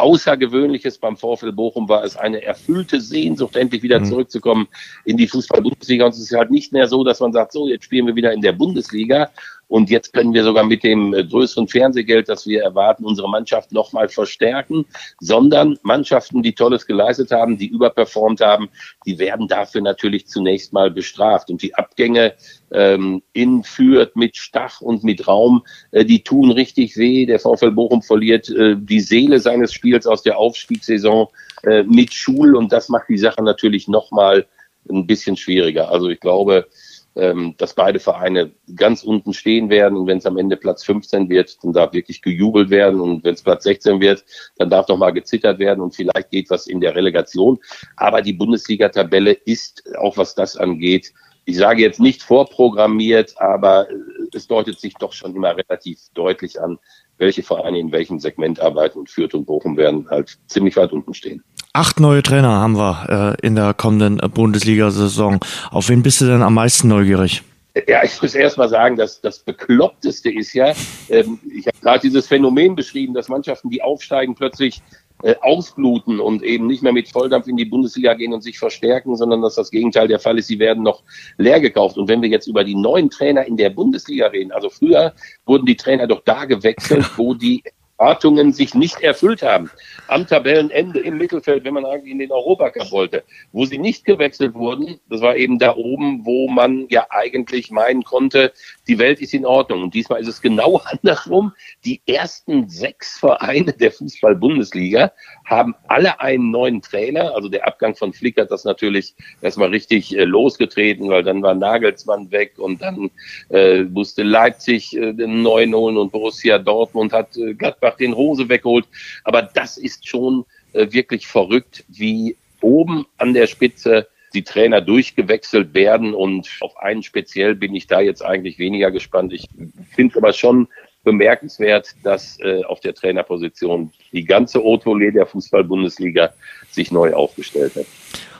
[0.00, 4.06] Außergewöhnliches beim VfL Bochum war es eine erfüllte Sehnsucht, endlich wieder mhm.
[4.06, 4.68] zurückzukommen
[5.04, 6.04] in die Fußball-Bundesliga.
[6.06, 8.32] Und es ist halt nicht mehr so, dass man sagt, so, jetzt spielen wir wieder
[8.32, 9.30] in der Bundesliga
[9.70, 13.70] und jetzt können wir sogar mit dem äh, größeren Fernsehgeld, das wir erwarten, unsere Mannschaft
[13.70, 14.84] nochmal verstärken,
[15.20, 18.68] sondern Mannschaften, die Tolles geleistet haben, die überperformt haben,
[19.06, 21.50] die werden dafür natürlich zunächst mal bestraft.
[21.50, 22.34] Und die Abgänge
[22.72, 27.24] ähm, in Fürth mit Stach und mit Raum, äh, die tun richtig weh.
[27.24, 31.28] Der VfL Bochum verliert äh, die Seele seines Spiels aus der Aufstiegssaison
[31.62, 34.46] äh, mit Schul und das macht die Sache natürlich nochmal
[34.90, 35.92] ein bisschen schwieriger.
[35.92, 36.66] Also ich glaube,
[37.16, 41.28] ähm, dass beide Vereine ganz unten stehen werden und wenn es am Ende Platz 15
[41.28, 44.24] wird, dann darf wirklich gejubelt werden und wenn es Platz 16 wird,
[44.56, 47.58] dann darf noch mal gezittert werden und vielleicht geht was in der Relegation.
[47.96, 51.12] Aber die Bundesliga-Tabelle ist, auch was das angeht,
[51.46, 53.88] ich sage jetzt nicht vorprogrammiert, aber
[54.32, 56.78] es deutet sich doch schon immer relativ deutlich an,
[57.18, 61.12] welche Vereine in welchem Segment arbeiten und Fürth und Bochum werden halt ziemlich weit unten
[61.12, 61.42] stehen.
[61.72, 65.38] Acht neue Trainer haben wir äh, in der kommenden Bundesliga-Saison.
[65.70, 67.42] Auf wen bist du denn am meisten neugierig?
[67.86, 70.72] Ja, ich muss erst mal sagen, dass das Bekloppteste ist ja,
[71.08, 74.82] ähm, ich habe gerade dieses Phänomen beschrieben, dass Mannschaften, die aufsteigen, plötzlich
[75.22, 79.14] äh, ausbluten und eben nicht mehr mit Volldampf in die Bundesliga gehen und sich verstärken,
[79.14, 81.04] sondern dass das Gegenteil der Fall ist, sie werden noch
[81.36, 81.98] leer gekauft.
[81.98, 85.12] Und wenn wir jetzt über die neuen Trainer in der Bundesliga reden, also früher
[85.46, 87.62] wurden die Trainer doch da gewechselt, wo die
[88.00, 89.70] Erwartungen sich nicht erfüllt haben.
[90.08, 93.24] Am Tabellenende im Mittelfeld, wenn man eigentlich in den Europacup wollte.
[93.52, 98.02] Wo sie nicht gewechselt wurden, das war eben da oben, wo man ja eigentlich meinen
[98.02, 98.52] konnte,
[98.88, 99.82] die Welt ist in Ordnung.
[99.82, 101.52] Und diesmal ist es genau andersrum.
[101.84, 105.12] Die ersten sechs Vereine der Fußball-Bundesliga
[105.44, 107.34] haben alle einen neuen Trainer.
[107.34, 111.54] Also der Abgang von Flick hat das natürlich erstmal richtig äh, losgetreten, weil dann war
[111.54, 113.10] Nagelsmann weg und dann
[113.50, 118.48] äh, musste Leipzig äh, den neuen holen und Borussia Dortmund hat äh, Gladbach den Rose
[118.48, 118.86] weggeholt.
[119.24, 125.74] Aber das ist schon äh, wirklich verrückt, wie oben an der Spitze die Trainer durchgewechselt
[125.74, 129.32] werden und auf einen speziell bin ich da jetzt eigentlich weniger gespannt.
[129.32, 129.48] Ich
[129.92, 130.68] finde aber schon,
[131.04, 136.30] bemerkenswert, dass äh, auf der Trainerposition die ganze Haute der Fußball-Bundesliga
[136.70, 137.86] sich neu aufgestellt hat.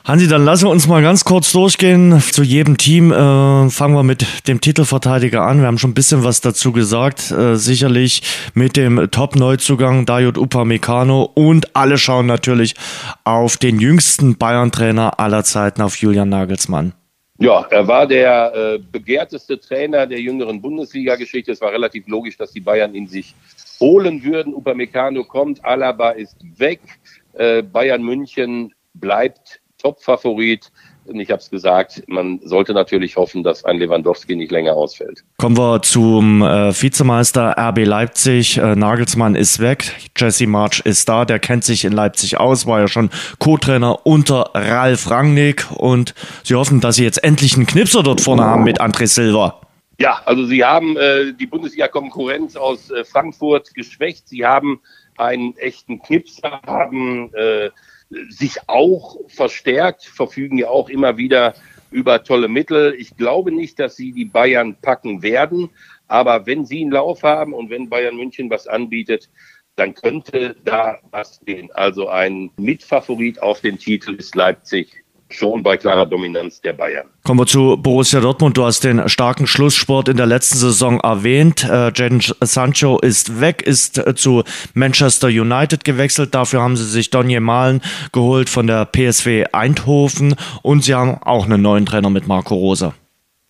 [0.03, 2.19] Hansi, dann lassen wir uns mal ganz kurz durchgehen.
[2.21, 5.59] Zu jedem Team äh, fangen wir mit dem Titelverteidiger an.
[5.59, 7.29] Wir haben schon ein bisschen was dazu gesagt.
[7.29, 8.23] Äh, sicherlich
[8.55, 12.73] mit dem Top-Neuzugang Dayot Upamecano und alle schauen natürlich
[13.25, 16.93] auf den jüngsten Bayern-Trainer aller Zeiten, auf Julian Nagelsmann.
[17.41, 21.51] Ja, er war der äh, begehrteste Trainer der jüngeren Bundesliga-Geschichte.
[21.51, 23.33] Es war relativ logisch, dass die Bayern ihn sich
[23.79, 24.53] holen würden.
[24.53, 26.81] Upamecano kommt, Alaba ist weg.
[27.33, 30.71] Äh, Bayern München bleibt Top-Favorit.
[31.11, 35.23] Und ich habe es gesagt, man sollte natürlich hoffen, dass ein Lewandowski nicht länger ausfällt.
[35.37, 38.57] Kommen wir zum äh, Vizemeister RB Leipzig.
[38.57, 42.79] Äh, Nagelsmann ist weg, Jesse March ist da, der kennt sich in Leipzig aus, war
[42.79, 48.03] ja schon Co-Trainer unter Ralf Rangnick und sie hoffen, dass sie jetzt endlich einen Knipser
[48.03, 49.59] dort vorne haben mit André Silva.
[49.99, 54.27] Ja, also sie haben äh, die Bundesliga-Konkurrenz aus äh, Frankfurt geschwächt.
[54.27, 54.81] Sie haben
[55.17, 57.69] einen echten Knipser, haben äh,
[58.29, 61.55] sich auch verstärkt, verfügen ja auch immer wieder
[61.91, 62.95] über tolle Mittel.
[62.97, 65.69] Ich glaube nicht, dass sie die Bayern packen werden,
[66.07, 69.29] aber wenn sie einen Lauf haben und wenn Bayern München was anbietet,
[69.75, 71.71] dann könnte da was gehen.
[71.73, 75.00] Also ein Mitfavorit auf den Titel ist Leipzig
[75.33, 77.07] schon bei klarer Dominanz der Bayern.
[77.23, 78.57] Kommen wir zu Borussia Dortmund.
[78.57, 81.63] Du hast den starken Schlusssport in der letzten Saison erwähnt.
[81.63, 86.33] Äh, Jadon Sancho ist weg, ist äh, zu Manchester United gewechselt.
[86.33, 91.45] Dafür haben sie sich Donny Malen geholt von der PSW Eindhoven und sie haben auch
[91.45, 92.93] einen neuen Trainer mit Marco Rose.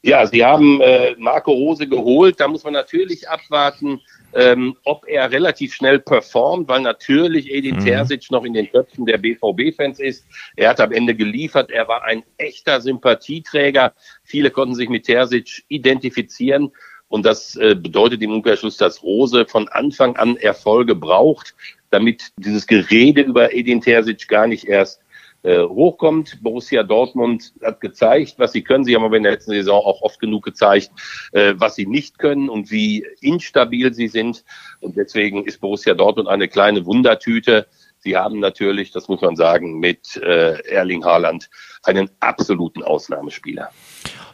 [0.03, 2.39] Ja, sie haben äh, Marco Rose geholt.
[2.39, 4.01] Da muss man natürlich abwarten,
[4.33, 7.85] ähm, ob er relativ schnell performt, weil natürlich Edin mhm.
[7.85, 10.25] Terzic noch in den Köpfen der BVB-Fans ist.
[10.55, 11.71] Er hat am Ende geliefert.
[11.71, 13.93] Er war ein echter Sympathieträger.
[14.23, 16.71] Viele konnten sich mit Terzic identifizieren.
[17.07, 21.53] Und das äh, bedeutet im Umkehrschluss, dass Rose von Anfang an Erfolge braucht,
[21.89, 25.01] damit dieses Gerede über Edin Terzic gar nicht erst
[25.43, 26.41] äh, hochkommt.
[26.41, 28.85] Borussia Dortmund hat gezeigt, was sie können.
[28.85, 30.91] Sie haben aber in der letzten Saison auch oft genug gezeigt,
[31.31, 34.43] äh, was sie nicht können und wie instabil sie sind.
[34.79, 37.67] Und deswegen ist Borussia Dortmund eine kleine Wundertüte.
[37.99, 41.49] Sie haben natürlich, das muss man sagen, mit äh, Erling Haaland
[41.83, 43.69] einen absoluten Ausnahmespieler.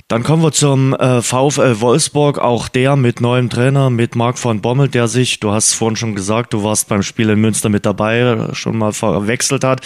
[0.10, 4.62] Dann kommen wir zum äh, VfL Wolfsburg, auch der mit neuem Trainer, mit Marc von
[4.62, 7.68] Bommel, der sich, du hast es vorhin schon gesagt, du warst beim Spiel in Münster
[7.68, 9.82] mit dabei, schon mal verwechselt hat.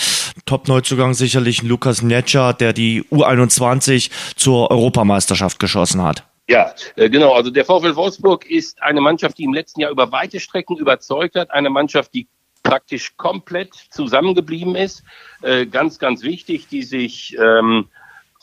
[0.46, 6.24] Top-Neuzugang sicherlich Lukas Netscher, der die U21 zur Europameisterschaft geschossen hat.
[6.48, 7.34] Ja, äh, genau.
[7.34, 11.34] Also der VfL Wolfsburg ist eine Mannschaft, die im letzten Jahr über weite Strecken überzeugt
[11.36, 11.50] hat.
[11.50, 12.28] Eine Mannschaft, die
[12.62, 15.04] praktisch komplett zusammengeblieben ist.
[15.42, 17.88] Äh, ganz, ganz wichtig, die sich ähm,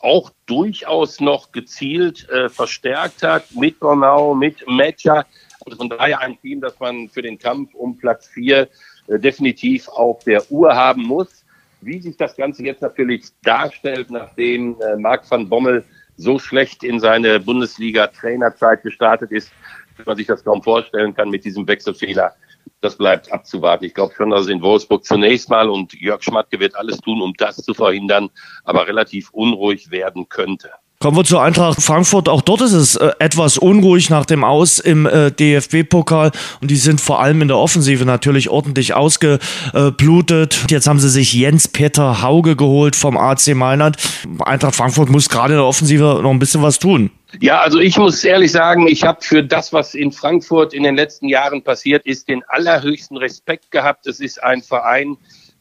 [0.01, 5.25] auch durchaus noch gezielt äh, verstärkt hat mit Bornau, mit Matcher.
[5.65, 8.69] Also von daher ein Team, das man für den Kampf um Platz vier
[9.07, 11.45] äh, definitiv auf der Uhr haben muss.
[11.81, 15.83] Wie sich das Ganze jetzt natürlich darstellt, nachdem äh, Marc van Bommel
[16.17, 19.51] so schlecht in seine Bundesliga-Trainerzeit gestartet ist,
[19.97, 22.33] dass man sich das kaum vorstellen kann mit diesem Wechselfehler
[22.81, 23.85] das bleibt abzuwarten.
[23.85, 27.33] Ich glaube schon, dass in Wolfsburg zunächst mal und Jörg Schmatke wird alles tun, um
[27.37, 28.29] das zu verhindern,
[28.63, 30.69] aber relativ unruhig werden könnte.
[31.01, 32.27] Kommen wir zur Eintracht Frankfurt.
[32.27, 36.75] Auch dort ist es äh, etwas unruhig nach dem Aus im äh, DFB-Pokal und die
[36.75, 40.65] sind vor allem in der Offensive natürlich ordentlich ausgeblutet.
[40.69, 43.95] Jetzt haben sie sich Jens-Peter Hauge geholt vom AC Mailand.
[44.39, 47.11] Eintracht Frankfurt muss gerade in der Offensive noch ein bisschen was tun.
[47.39, 50.95] Ja, also ich muss ehrlich sagen, ich habe für das, was in Frankfurt in den
[50.95, 54.07] letzten Jahren passiert ist, den allerhöchsten Respekt gehabt.
[54.07, 55.15] Es ist ein Verein,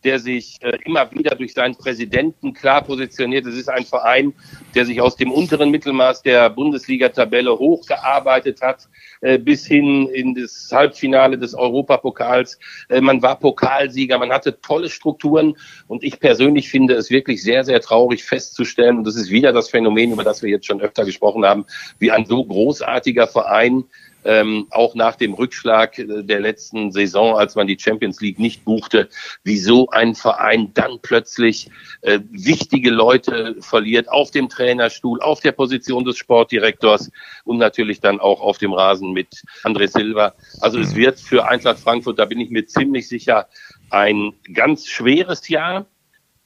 [0.05, 3.47] der sich äh, immer wieder durch seinen Präsidenten klar positioniert.
[3.47, 4.33] Es ist ein Verein,
[4.75, 8.89] der sich aus dem unteren Mittelmaß der Bundesliga-Tabelle hochgearbeitet hat,
[9.21, 12.59] äh, bis hin in das Halbfinale des Europapokals.
[12.89, 15.57] Äh, man war Pokalsieger, man hatte tolle Strukturen
[15.89, 19.69] und ich persönlich finde es wirklich sehr, sehr traurig festzustellen, und das ist wieder das
[19.69, 21.67] Phänomen, über das wir jetzt schon öfter gesprochen haben,
[21.99, 23.85] wie ein so großartiger Verein
[24.29, 28.63] ähm, auch nach dem Rückschlag äh, der letzten Saison, als man die Champions League nicht
[28.63, 29.09] buchte,
[29.43, 31.71] wieso ein Verein dann plötzlich
[32.03, 37.11] äh, wichtige Leute verliert auf dem Trainerstuhl, auf der Position des Sportdirektors
[37.45, 40.35] und natürlich dann auch auf dem Rasen mit André Silva.
[40.61, 40.99] Also es mhm.
[40.99, 43.49] wird für Eintracht Frankfurt, da bin ich mir ziemlich sicher,
[43.89, 45.87] ein ganz schweres Jahr,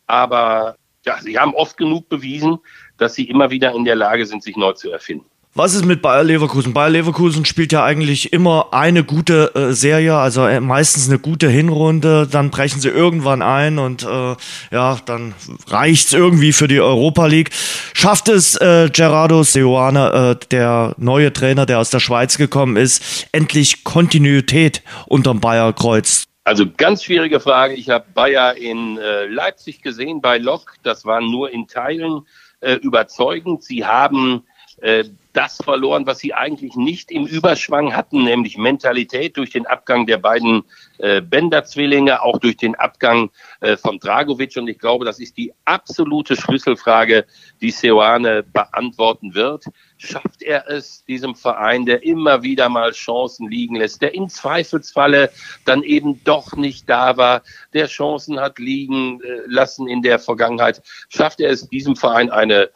[0.07, 2.59] aber ja, sie haben oft genug bewiesen,
[2.97, 5.32] dass sie immer wieder in der Lage sind, sich neu zu erfinden.
[5.55, 6.73] Was ist mit Bayer Leverkusen?
[6.73, 11.47] Bayer Leverkusen spielt ja eigentlich immer eine gute äh, Serie, also äh, meistens eine gute
[11.47, 12.27] Hinrunde.
[12.27, 14.35] Dann brechen sie irgendwann ein und äh,
[14.71, 15.35] ja, dann
[15.67, 17.51] reicht's irgendwie für die Europa League.
[17.93, 23.29] Schafft es äh, Gerardo Seoane, äh, der neue Trainer, der aus der Schweiz gekommen ist,
[23.33, 27.75] endlich Kontinuität unterm Bayer Kreuz also ganz schwierige Frage.
[27.75, 30.75] Ich habe Bayer in äh, Leipzig gesehen bei Lok.
[30.83, 32.27] Das war nur in Teilen
[32.59, 33.63] äh, überzeugend.
[33.63, 34.43] Sie haben
[34.83, 40.07] äh, das verloren, was sie eigentlich nicht im Überschwang hatten, nämlich Mentalität durch den Abgang
[40.07, 40.65] der beiden
[40.99, 44.57] äh, Bender-Zwillinge, auch durch den Abgang äh, von Dragovic.
[44.57, 47.25] Und ich glaube, das ist die absolute Schlüsselfrage,
[47.61, 49.65] die Seoane beantworten wird.
[49.97, 55.31] Schafft er es, diesem Verein, der immer wieder mal Chancen liegen lässt, der in Zweifelsfalle
[55.65, 57.43] dann eben doch nicht da war,
[57.73, 62.71] der Chancen hat liegen äh, lassen in der Vergangenheit, schafft er es, diesem Verein eine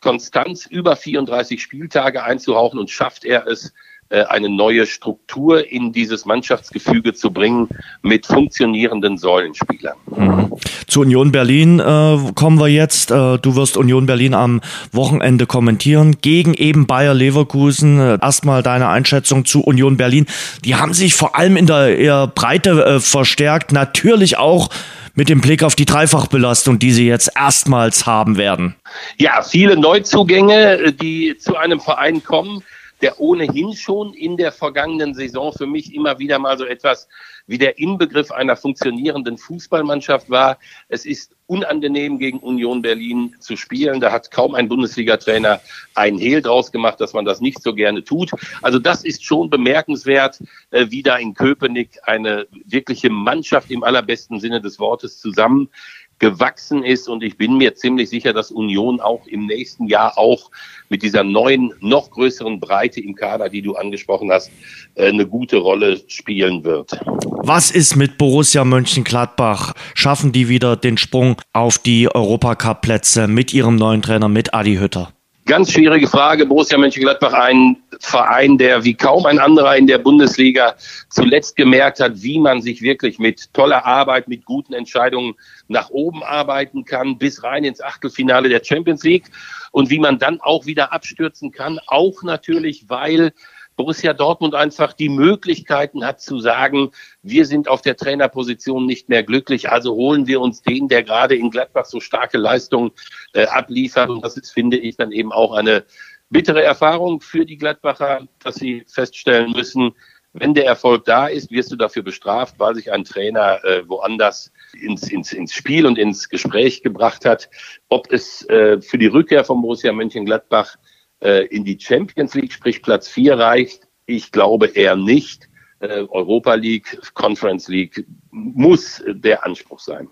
[0.00, 3.72] Konstanz über 34 Spieltage einzuhauchen und schafft er es,
[4.10, 7.68] äh, eine neue Struktur in dieses Mannschaftsgefüge zu bringen
[8.00, 9.96] mit funktionierenden Säulenspielern.
[10.06, 10.52] Mhm.
[10.86, 13.10] Zu Union Berlin äh, kommen wir jetzt.
[13.10, 18.00] Äh, du wirst Union Berlin am Wochenende kommentieren gegen eben Bayer Leverkusen.
[18.00, 20.24] Äh, erstmal deine Einschätzung zu Union Berlin.
[20.64, 24.70] Die haben sich vor allem in der Breite äh, verstärkt, natürlich auch
[25.18, 28.76] mit dem Blick auf die Dreifachbelastung, die sie jetzt erstmals haben werden?
[29.16, 32.62] Ja, viele Neuzugänge, die zu einem Verein kommen,
[33.02, 37.08] der ohnehin schon in der vergangenen Saison für mich immer wieder mal so etwas
[37.48, 40.56] wie der Inbegriff einer funktionierenden Fußballmannschaft war.
[40.88, 44.00] Es ist unangenehm gegen Union Berlin zu spielen.
[44.00, 45.60] Da hat kaum ein Bundesliga-Trainer
[45.94, 48.30] einen Hehl draus gemacht, dass man das nicht so gerne tut.
[48.62, 54.40] Also das ist schon bemerkenswert, äh, wie da in Köpenick eine wirkliche Mannschaft im allerbesten
[54.40, 55.70] Sinne des Wortes zusammen
[56.18, 57.08] gewachsen ist.
[57.08, 60.50] Und ich bin mir ziemlich sicher, dass Union auch im nächsten Jahr auch
[60.88, 64.50] mit dieser neuen, noch größeren Breite im Kader, die du angesprochen hast,
[64.94, 66.98] äh, eine gute Rolle spielen wird.
[67.42, 69.74] Was ist mit Borussia Mönchengladbach?
[69.94, 75.12] Schaffen die wieder den Sprung auf die Europacup-Plätze mit ihrem neuen Trainer, mit Adi Hütter?
[75.48, 76.44] Ganz schwierige Frage.
[76.44, 80.74] Borussia Mönchengladbach, ein Verein, der wie kaum ein anderer in der Bundesliga
[81.08, 86.22] zuletzt gemerkt hat, wie man sich wirklich mit toller Arbeit, mit guten Entscheidungen nach oben
[86.22, 89.30] arbeiten kann, bis rein ins Achtelfinale der Champions League
[89.72, 91.80] und wie man dann auch wieder abstürzen kann.
[91.86, 93.32] Auch natürlich, weil
[93.78, 96.90] Borussia Dortmund einfach die Möglichkeiten hat zu sagen,
[97.22, 101.36] wir sind auf der Trainerposition nicht mehr glücklich, also holen wir uns den, der gerade
[101.36, 102.90] in Gladbach so starke Leistungen
[103.34, 104.10] äh, abliefert.
[104.10, 105.84] Und das ist, finde ich, dann eben auch eine
[106.28, 109.94] bittere Erfahrung für die Gladbacher, dass sie feststellen müssen,
[110.32, 114.52] wenn der Erfolg da ist, wirst du dafür bestraft, weil sich ein Trainer äh, woanders
[114.80, 117.48] ins, ins, ins Spiel und ins Gespräch gebracht hat.
[117.88, 120.76] Ob es äh, für die Rückkehr von Borussia Mönchengladbach
[121.20, 123.88] äh, in die Champions League, sprich Platz 4 reicht.
[124.06, 125.48] Ich glaube eher nicht.
[125.80, 128.06] Äh, Europa League, Conference League
[128.54, 130.08] muss der Anspruch sein.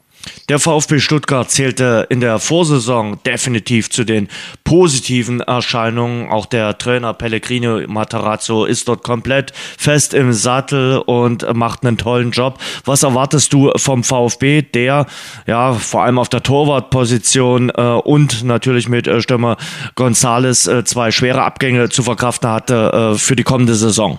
[0.49, 4.29] Der VfB Stuttgart zählte in der Vorsaison definitiv zu den
[4.65, 6.29] positiven Erscheinungen.
[6.31, 12.31] Auch der Trainer Pellegrino Matarazzo ist dort komplett fest im Sattel und macht einen tollen
[12.31, 12.59] Job.
[12.85, 15.07] Was erwartest du vom VfB, der
[15.47, 19.57] ja vor allem auf der Torwartposition äh, und natürlich mit äh, Stürmer
[19.95, 24.19] Gonzales äh, zwei schwere Abgänge zu verkraften hatte äh, für die kommende Saison?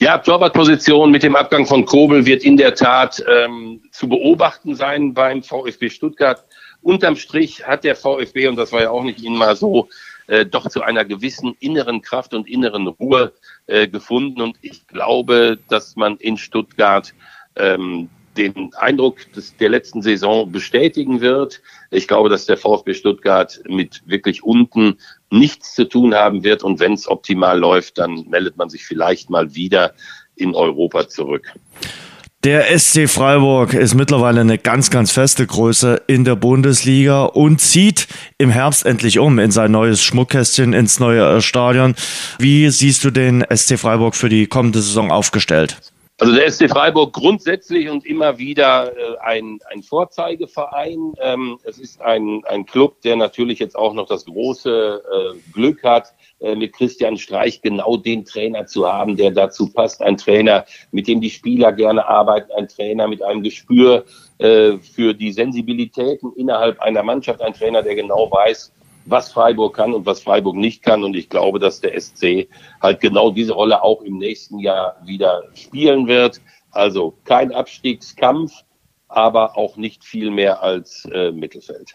[0.00, 5.14] Ja, Torwartposition mit dem Abgang von Kobel wird in der Tat ähm, zu beobachten sein
[5.14, 6.44] beim VfB Stuttgart.
[6.82, 9.88] Unterm Strich hat der VfB, und das war ja auch nicht Ihnen mal so,
[10.28, 13.32] äh, doch zu einer gewissen inneren Kraft und inneren Ruhe
[13.66, 14.40] äh, gefunden.
[14.40, 17.14] Und ich glaube, dass man in Stuttgart
[17.56, 21.60] ähm, den Eindruck des, der letzten Saison bestätigen wird.
[21.90, 24.98] Ich glaube, dass der VfB Stuttgart mit wirklich unten
[25.30, 26.62] nichts zu tun haben wird.
[26.62, 29.92] Und wenn es optimal läuft, dann meldet man sich vielleicht mal wieder
[30.36, 31.52] in Europa zurück.
[32.44, 38.06] Der SC Freiburg ist mittlerweile eine ganz, ganz feste Größe in der Bundesliga und zieht
[38.38, 41.96] im Herbst endlich um in sein neues Schmuckkästchen, ins neue Stadion.
[42.38, 45.80] Wie siehst du den SC Freiburg für die kommende Saison aufgestellt?
[46.20, 51.14] Also der SC Freiburg grundsätzlich und immer wieder äh, ein, ein Vorzeigeverein.
[51.20, 55.82] Ähm, es ist ein, ein Club, der natürlich jetzt auch noch das große äh, Glück
[55.82, 60.02] hat, äh, mit Christian Streich genau den Trainer zu haben, der dazu passt.
[60.02, 64.04] Ein Trainer, mit dem die Spieler gerne arbeiten, ein Trainer mit einem Gespür
[64.38, 68.72] äh, für die Sensibilitäten innerhalb einer Mannschaft, ein Trainer, der genau weiß,
[69.06, 71.02] was Freiburg kann und was Freiburg nicht kann.
[71.02, 72.48] Und ich glaube, dass der SC
[72.80, 76.40] halt genau diese Rolle auch im nächsten Jahr wieder spielen wird.
[76.70, 78.52] Also kein Abstiegskampf,
[79.08, 81.92] aber auch nicht viel mehr als äh, Mittelfeld.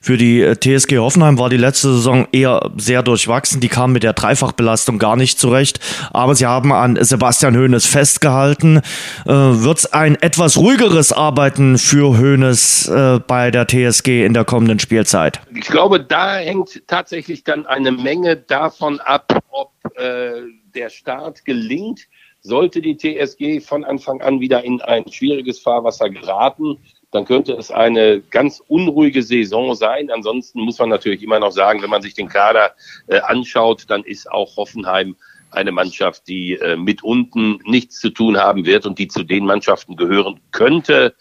[0.00, 3.60] Für die äh, TSG Hoffenheim war die letzte Saison eher sehr durchwachsen.
[3.60, 5.80] Die kam mit der Dreifachbelastung gar nicht zurecht.
[6.12, 8.78] Aber sie haben an Sebastian Hoeneß festgehalten.
[9.26, 14.44] Äh, Wird es ein etwas ruhigeres Arbeiten für Hoeneß äh, bei der TSG in der
[14.44, 15.40] kommenden Spielzeit?
[15.54, 20.42] Ich glaube, da hängt tatsächlich dann eine Menge davon ab, ob äh,
[20.74, 22.06] der Start gelingt
[22.44, 26.78] sollte die TSG von Anfang an wieder in ein schwieriges Fahrwasser geraten,
[27.10, 30.10] dann könnte es eine ganz unruhige Saison sein.
[30.10, 32.72] Ansonsten muss man natürlich immer noch sagen, wenn man sich den Kader
[33.06, 35.16] äh, anschaut, dann ist auch Hoffenheim
[35.52, 39.46] eine Mannschaft, die äh, mit unten nichts zu tun haben wird und die zu den
[39.46, 41.14] Mannschaften gehören könnte,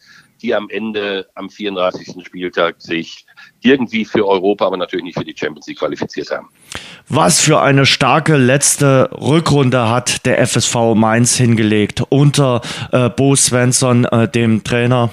[0.43, 2.25] die am Ende am 34.
[2.25, 3.25] Spieltag sich
[3.61, 6.49] irgendwie für Europa, aber natürlich nicht für die Champions League qualifiziert haben.
[7.07, 14.05] Was für eine starke letzte Rückrunde hat der FSV Mainz hingelegt unter äh, Bo Svensson,
[14.05, 15.09] äh, dem Trainer.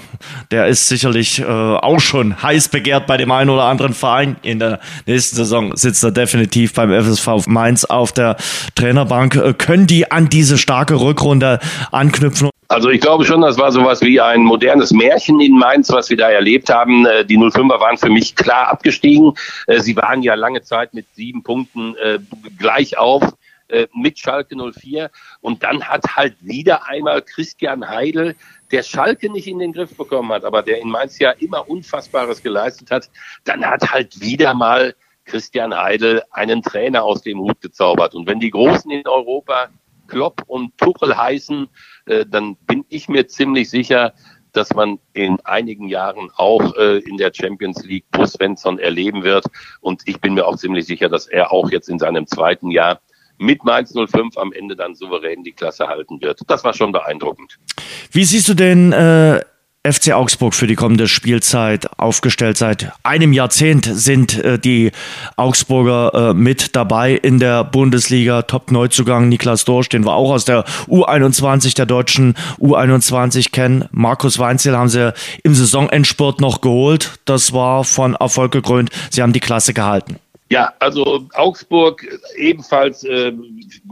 [0.51, 4.35] Der ist sicherlich äh, auch schon heiß begehrt bei dem einen oder anderen Verein.
[4.41, 8.35] In der nächsten Saison sitzt er definitiv beim FSV Mainz auf der
[8.75, 9.35] Trainerbank.
[9.35, 11.59] Äh, können die an diese starke Rückrunde
[11.91, 12.51] anknüpfen?
[12.71, 16.15] Also ich glaube schon, das war sowas wie ein modernes Märchen in Mainz, was wir
[16.15, 17.05] da erlebt haben.
[17.05, 19.33] Äh, die 05er waren für mich klar abgestiegen.
[19.67, 22.19] Äh, sie waren ja lange Zeit mit sieben Punkten äh,
[22.57, 23.23] gleich auf
[23.93, 25.09] mit Schalke 04.
[25.39, 28.35] Und dann hat halt wieder einmal Christian Heidel,
[28.69, 32.43] der Schalke nicht in den Griff bekommen hat, aber der in Mainz ja immer Unfassbares
[32.43, 33.09] geleistet hat,
[33.45, 34.93] dann hat halt wieder mal
[35.23, 38.13] Christian Heidel einen Trainer aus dem Hut gezaubert.
[38.13, 39.69] Und wenn die Großen in Europa
[40.11, 41.69] Klopp und Tuchel heißen,
[42.05, 44.13] äh, dann bin ich mir ziemlich sicher,
[44.53, 49.45] dass man in einigen Jahren auch äh, in der Champions League Bo Svensson erleben wird.
[49.79, 52.99] Und ich bin mir auch ziemlich sicher, dass er auch jetzt in seinem zweiten Jahr
[53.37, 56.41] mit Mainz 05 am Ende dann souverän die Klasse halten wird.
[56.47, 57.57] Das war schon beeindruckend.
[58.11, 59.41] Wie siehst du denn äh,
[59.83, 62.55] FC Augsburg für die kommende Spielzeit aufgestellt.
[62.55, 64.91] Seit einem Jahrzehnt sind äh, die
[65.37, 68.43] Augsburger äh, mit dabei in der Bundesliga.
[68.43, 73.85] Top-Neuzugang Niklas Dorsch, den wir auch aus der U21 der deutschen U21 kennen.
[73.89, 77.19] Markus Weinzel haben sie im Saisonendspurt noch geholt.
[77.25, 78.91] Das war von Erfolg gekrönt.
[79.09, 80.17] Sie haben die Klasse gehalten.
[80.51, 82.05] Ja, also Augsburg
[82.35, 83.33] ebenfalls äh,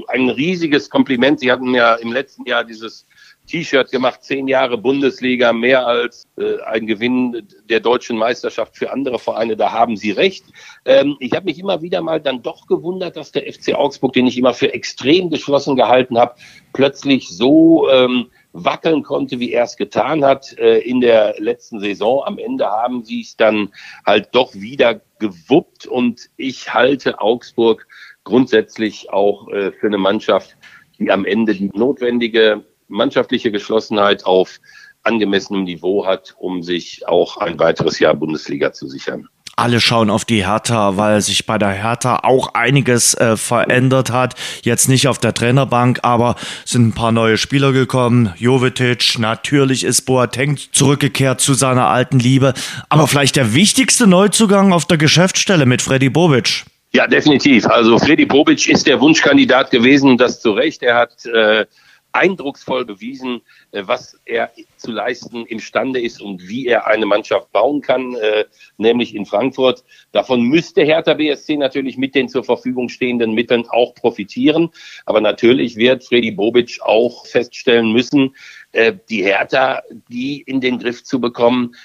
[0.10, 1.40] ein riesiges Kompliment.
[1.40, 3.08] Sie hatten ja im letzten Jahr dieses
[3.50, 9.18] T-Shirt gemacht, zehn Jahre Bundesliga, mehr als äh, ein Gewinn der deutschen Meisterschaft für andere
[9.18, 9.58] Vereine.
[9.58, 10.45] Da haben Sie recht.
[10.86, 14.28] Ähm, ich habe mich immer wieder mal dann doch gewundert, dass der FC Augsburg, den
[14.28, 16.36] ich immer für extrem geschlossen gehalten habe,
[16.74, 22.24] plötzlich so ähm, wackeln konnte, wie er es getan hat äh, in der letzten Saison.
[22.26, 23.70] Am Ende haben sie es dann
[24.06, 27.88] halt doch wieder gewuppt und ich halte Augsburg
[28.24, 30.56] grundsätzlich auch äh, für eine Mannschaft,
[31.00, 34.60] die am Ende die notwendige mannschaftliche Geschlossenheit auf
[35.04, 39.30] angemessenem Niveau hat, um sich auch ein weiteres Jahr Bundesliga zu sichern
[39.60, 44.36] alle schauen auf die Hertha, weil sich bei der Hertha auch einiges äh, verändert hat.
[44.64, 46.36] Jetzt nicht auf der Trainerbank, aber
[46.66, 48.34] sind ein paar neue Spieler gekommen.
[48.38, 52.54] Jovetic, natürlich ist Boateng zurückgekehrt zu seiner alten Liebe.
[52.88, 56.64] Aber vielleicht der wichtigste Neuzugang auf der Geschäftsstelle mit Freddy Bobic.
[56.92, 57.68] Ja, definitiv.
[57.68, 60.82] Also Freddy Bobic ist der Wunschkandidat gewesen, das zu Recht.
[60.82, 61.66] Er hat äh,
[62.12, 63.41] eindrucksvoll bewiesen,
[63.72, 68.45] äh, was er zu leisten imstande ist und wie er eine Mannschaft bauen kann, äh,
[68.78, 69.84] nämlich in Frankfurt.
[70.12, 74.70] Davon müsste Hertha BSC natürlich mit den zur Verfügung stehenden Mitteln auch profitieren.
[75.05, 78.36] Aber natürlich wird Freddy Bobic auch feststellen müssen,
[78.72, 81.76] äh, die Hertha, die in den Griff zu bekommen,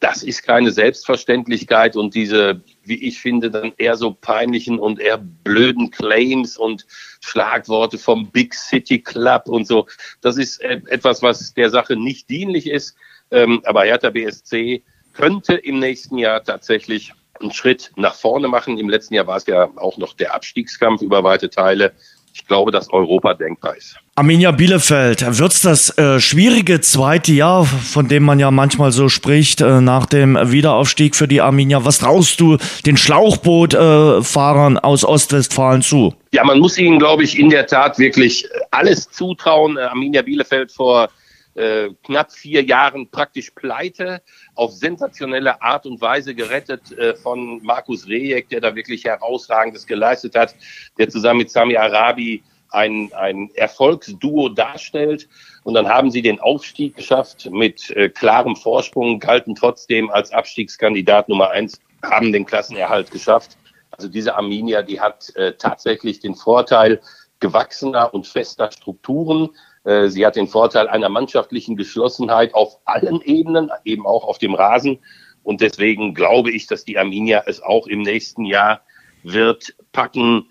[0.00, 5.18] das ist keine Selbstverständlichkeit und diese wie ich finde, dann eher so peinlichen und eher
[5.18, 6.86] blöden Claims und
[7.20, 9.86] Schlagworte vom Big City Club und so.
[10.20, 12.96] Das ist etwas, was der Sache nicht dienlich ist.
[13.30, 18.78] Ähm, aber Hertha BSC könnte im nächsten Jahr tatsächlich einen Schritt nach vorne machen.
[18.78, 21.92] Im letzten Jahr war es ja auch noch der Abstiegskampf über weite Teile
[22.34, 23.96] ich glaube, dass Europa denkbar ist.
[24.14, 29.08] Arminia Bielefeld, wird es das äh, schwierige zweite Jahr, von dem man ja manchmal so
[29.08, 31.84] spricht, äh, nach dem Wiederaufstieg für die Arminia?
[31.84, 36.14] Was traust du den Schlauchbootfahrern äh, aus Ostwestfalen zu?
[36.32, 39.76] Ja, man muss ihnen, glaube ich, in der Tat wirklich alles zutrauen.
[39.76, 41.08] Äh, Arminia Bielefeld vor
[41.54, 44.22] äh, knapp vier Jahren praktisch pleite,
[44.54, 50.34] auf sensationelle Art und Weise gerettet äh, von Markus Rejek, der da wirklich herausragendes geleistet
[50.34, 50.54] hat,
[50.98, 55.28] der zusammen mit Sami Arabi ein, ein Erfolgsduo darstellt.
[55.64, 61.28] Und dann haben sie den Aufstieg geschafft mit äh, klarem Vorsprung, galten trotzdem als Abstiegskandidat
[61.28, 63.56] Nummer eins, haben den Klassenerhalt geschafft.
[63.90, 67.00] Also diese Arminia, die hat äh, tatsächlich den Vorteil
[67.40, 69.50] gewachsener und fester Strukturen,
[69.84, 75.00] sie hat den Vorteil einer mannschaftlichen Geschlossenheit auf allen Ebenen, eben auch auf dem Rasen.
[75.42, 78.82] Und deswegen glaube ich, dass die Arminia es auch im nächsten Jahr
[79.22, 80.46] wird packen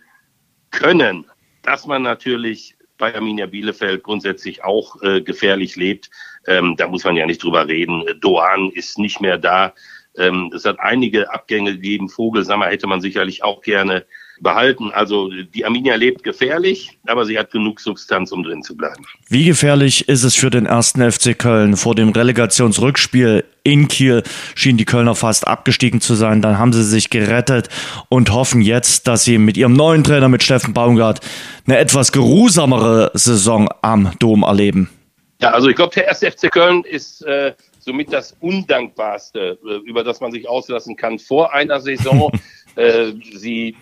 [0.71, 1.25] können.
[1.63, 6.09] Dass man natürlich bei Arminia Bielefeld grundsätzlich auch äh, gefährlich lebt,
[6.47, 8.03] ähm, da muss man ja nicht drüber reden.
[8.19, 9.73] Doan ist nicht mehr da.
[10.17, 12.09] Ähm, es hat einige Abgänge gegeben.
[12.09, 14.05] Vogelsammer hätte man sicherlich auch gerne
[14.41, 14.91] behalten.
[14.91, 19.05] Also die Arminia lebt gefährlich, aber sie hat genug Substanz, um drin zu bleiben.
[19.29, 21.77] Wie gefährlich ist es für den ersten FC Köln?
[21.77, 24.23] Vor dem Relegationsrückspiel in Kiel
[24.55, 26.41] schien die Kölner fast abgestiegen zu sein.
[26.41, 27.69] Dann haben sie sich gerettet
[28.09, 31.19] und hoffen jetzt, dass sie mit ihrem neuen Trainer, mit Steffen Baumgart,
[31.67, 34.89] eine etwas geruhsamere Saison am Dom erleben.
[35.41, 40.03] Ja, also ich glaube, der erste FC Köln ist äh, somit das Undankbarste, äh, über
[40.03, 42.31] das man sich auslassen kann vor einer Saison.
[42.75, 43.75] äh, sie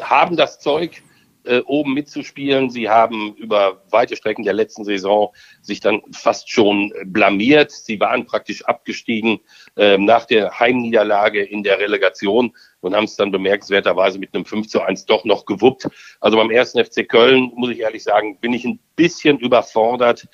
[0.00, 1.02] haben das Zeug,
[1.46, 2.70] äh, oben mitzuspielen.
[2.70, 7.70] Sie haben über weite Strecken der letzten Saison sich dann fast schon blamiert.
[7.70, 9.40] Sie waren praktisch abgestiegen
[9.76, 14.68] äh, nach der Heimniederlage in der Relegation und haben es dann bemerkenswerterweise mit einem 5
[14.68, 15.88] zu 1 doch noch gewuppt.
[16.20, 20.28] Also beim ersten FC Köln, muss ich ehrlich sagen, bin ich ein bisschen überfordert.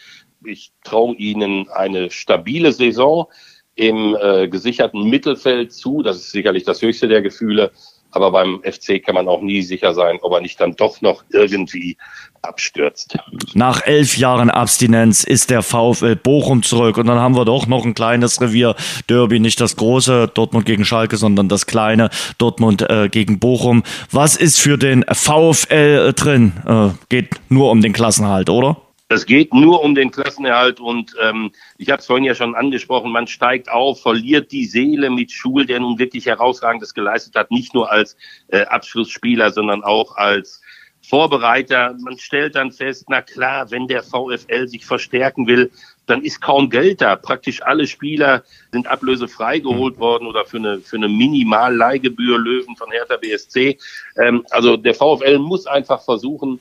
[0.44, 3.28] Ich traue ihnen eine stabile Saison
[3.74, 6.02] im äh, gesicherten Mittelfeld zu.
[6.02, 7.72] Das ist sicherlich das höchste der Gefühle.
[8.12, 11.24] Aber beim FC kann man auch nie sicher sein, ob er nicht dann doch noch
[11.30, 11.96] irgendwie
[12.42, 13.16] abstürzt.
[13.54, 17.84] Nach elf Jahren Abstinenz ist der VfL Bochum zurück und dann haben wir doch noch
[17.84, 18.74] ein kleines Revier
[19.08, 23.82] Derby, nicht das große Dortmund gegen Schalke, sondern das kleine Dortmund äh, gegen Bochum.
[24.10, 26.52] Was ist für den VfL drin?
[26.66, 28.76] Äh, geht nur um den Klassenhalt, oder?
[29.12, 33.12] Es geht nur um den Klassenerhalt und ähm, ich habe es vorhin ja schon angesprochen,
[33.12, 37.74] man steigt auf, verliert die Seele mit Schul, der nun wirklich herausragendes geleistet hat, nicht
[37.74, 38.16] nur als
[38.48, 40.62] äh, Abschlussspieler, sondern auch als
[41.02, 41.94] Vorbereiter.
[42.00, 45.70] Man stellt dann fest, na klar, wenn der VfL sich verstärken will,
[46.06, 47.16] dann ist kaum Geld da.
[47.16, 52.90] Praktisch alle Spieler sind ablösefrei geholt worden oder für eine, für eine Minimalleihgebühr Löwen von
[52.90, 53.78] Hertha BSC.
[54.16, 56.60] Ähm, also der VfL muss einfach versuchen,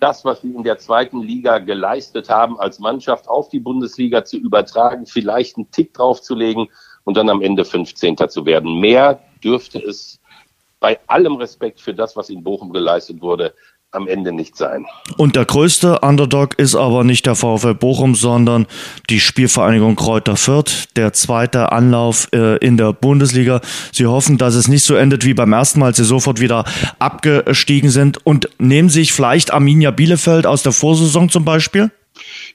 [0.00, 4.36] das, was sie in der zweiten Liga geleistet haben, als Mannschaft auf die Bundesliga zu
[4.36, 6.68] übertragen, vielleicht einen Tick draufzulegen
[7.04, 8.16] und dann am Ende 15.
[8.28, 8.80] zu werden.
[8.80, 10.20] Mehr dürfte es
[10.80, 13.54] bei allem Respekt für das, was in Bochum geleistet wurde,
[13.90, 14.84] am Ende nicht sein.
[15.16, 18.66] Und der größte Underdog ist aber nicht der VfL Bochum, sondern
[19.08, 23.60] die Spielvereinigung Kräuter Fürth, der zweite Anlauf äh, in der Bundesliga.
[23.92, 26.64] Sie hoffen, dass es nicht so endet wie beim ersten Mal, als sie sofort wieder
[26.98, 31.90] abgestiegen sind und nehmen sich vielleicht Arminia Bielefeld aus der Vorsaison zum Beispiel?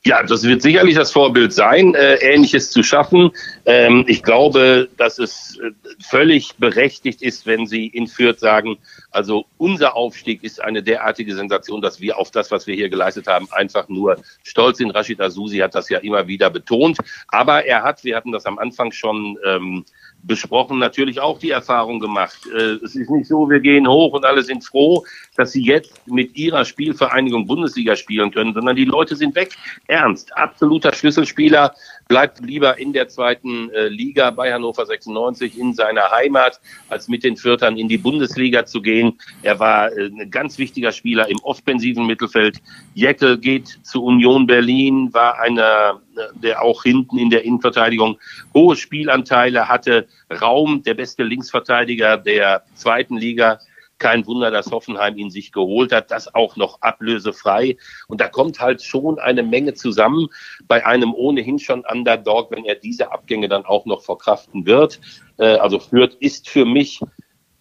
[0.04, 3.32] Ja, das wird sicherlich das Vorbild sein, äh, Ähnliches zu schaffen.
[3.66, 8.78] Ähm, ich glaube, dass es äh, völlig berechtigt ist, wenn Sie in Fürth sagen,
[9.12, 13.28] also unser Aufstieg ist eine derartige Sensation, dass wir auf das, was wir hier geleistet
[13.28, 14.92] haben, einfach nur stolz sind.
[14.92, 16.98] Rashid Azusi hat das ja immer wieder betont.
[17.28, 19.86] Aber er hat, wir hatten das am Anfang schon ähm,
[20.24, 22.38] besprochen, natürlich auch die Erfahrung gemacht.
[22.54, 25.06] Äh, es ist nicht so, wir gehen hoch und alle sind froh,
[25.36, 29.56] dass sie jetzt mit ihrer Spielvereinigung Bundesliga spielen können, sondern die Leute sind weg.
[29.88, 31.74] Ernst, absoluter Schlüsselspieler,
[32.08, 37.24] bleibt lieber in der zweiten äh, Liga bei Hannover 96 in seiner Heimat, als mit
[37.24, 39.20] den Viertern in die Bundesliga zu gehen.
[39.42, 42.62] Er war äh, ein ganz wichtiger Spieler im offensiven Mittelfeld.
[42.94, 46.02] Jeckel geht zu Union Berlin, war einer,
[46.36, 48.20] der auch hinten in der Innenverteidigung
[48.54, 50.08] hohe Spielanteile hatte,
[50.42, 53.60] Raum, der beste Linksverteidiger der zweiten Liga
[54.04, 57.78] kein Wunder, dass Hoffenheim ihn sich geholt hat, das auch noch ablösefrei.
[58.10, 60.28] Und da kommt halt schon eine Menge zusammen
[60.68, 65.00] bei einem ohnehin schon Underdog, wenn er diese Abgänge dann auch noch verkraften wird.
[65.38, 67.00] Äh, also Fürth ist für mich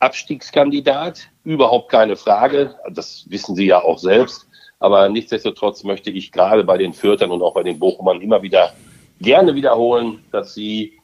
[0.00, 2.74] Abstiegskandidat, überhaupt keine Frage.
[2.90, 4.48] Das wissen Sie ja auch selbst.
[4.80, 8.72] Aber nichtsdestotrotz möchte ich gerade bei den Fürtern und auch bei den Bochumern immer wieder
[9.20, 10.98] gerne wiederholen, dass sie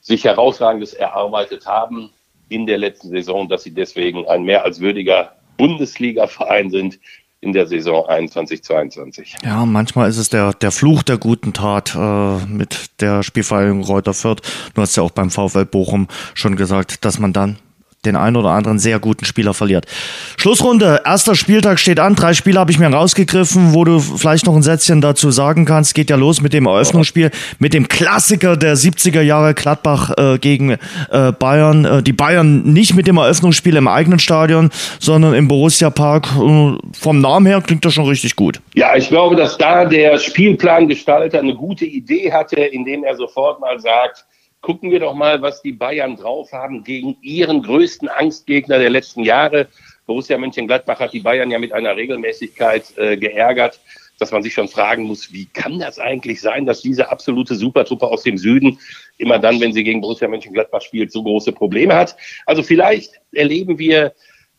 [0.00, 2.10] sich herausragendes erarbeitet haben,
[2.48, 6.98] in der letzten Saison, dass sie deswegen ein mehr als würdiger Bundesliga-Verein sind
[7.40, 9.44] in der Saison 21-22.
[9.44, 14.14] Ja, manchmal ist es der, der Fluch der guten Tat äh, mit der Spielvereinigung Reuter
[14.14, 14.42] Fürth.
[14.74, 17.58] Du hast ja auch beim VfL Bochum schon gesagt, dass man dann
[18.04, 19.86] den einen oder anderen sehr guten Spieler verliert.
[20.36, 22.14] Schlussrunde, erster Spieltag steht an.
[22.14, 25.94] Drei Spiele habe ich mir rausgegriffen, wo du vielleicht noch ein Sätzchen dazu sagen kannst.
[25.94, 30.76] Geht ja los mit dem Eröffnungsspiel, mit dem Klassiker der 70er Jahre Gladbach äh, gegen
[31.10, 31.84] äh, Bayern.
[31.84, 34.70] Äh, die Bayern nicht mit dem Eröffnungsspiel im eigenen Stadion,
[35.00, 36.28] sondern im Borussia Park.
[36.36, 38.60] Äh, vom Namen her klingt das schon richtig gut.
[38.74, 43.80] Ja, ich glaube, dass da der Spielplangestalter eine gute Idee hatte, indem er sofort mal
[43.80, 44.24] sagt,
[44.60, 49.22] gucken wir doch mal, was die Bayern drauf haben gegen ihren größten Angstgegner der letzten
[49.22, 49.68] Jahre.
[50.06, 53.80] Borussia Mönchengladbach hat die Bayern ja mit einer Regelmäßigkeit äh, geärgert.
[54.18, 58.08] dass man sich schon fragen muss, wie kann das eigentlich sein, dass diese absolute Supertruppe
[58.08, 58.78] aus dem Süden
[59.16, 62.16] immer dann, wenn sie gegen Borussia Mönchengladbach spielt, so große Probleme hat.
[62.44, 64.12] Also vielleicht erleben wir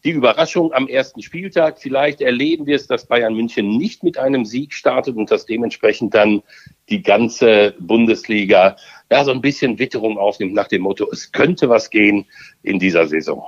[0.04, 1.80] die Überraschung am ersten Spieltag.
[1.80, 6.14] Vielleicht erleben wir es, dass Bayern München nicht mit einem Sieg startet und dass dementsprechend
[6.14, 6.42] dann
[6.90, 8.78] die ganze Bundesliga
[9.12, 12.26] ja, so ein bisschen Witterung aufnimmt nach dem Motto, es könnte was gehen
[12.62, 13.44] in dieser Saison.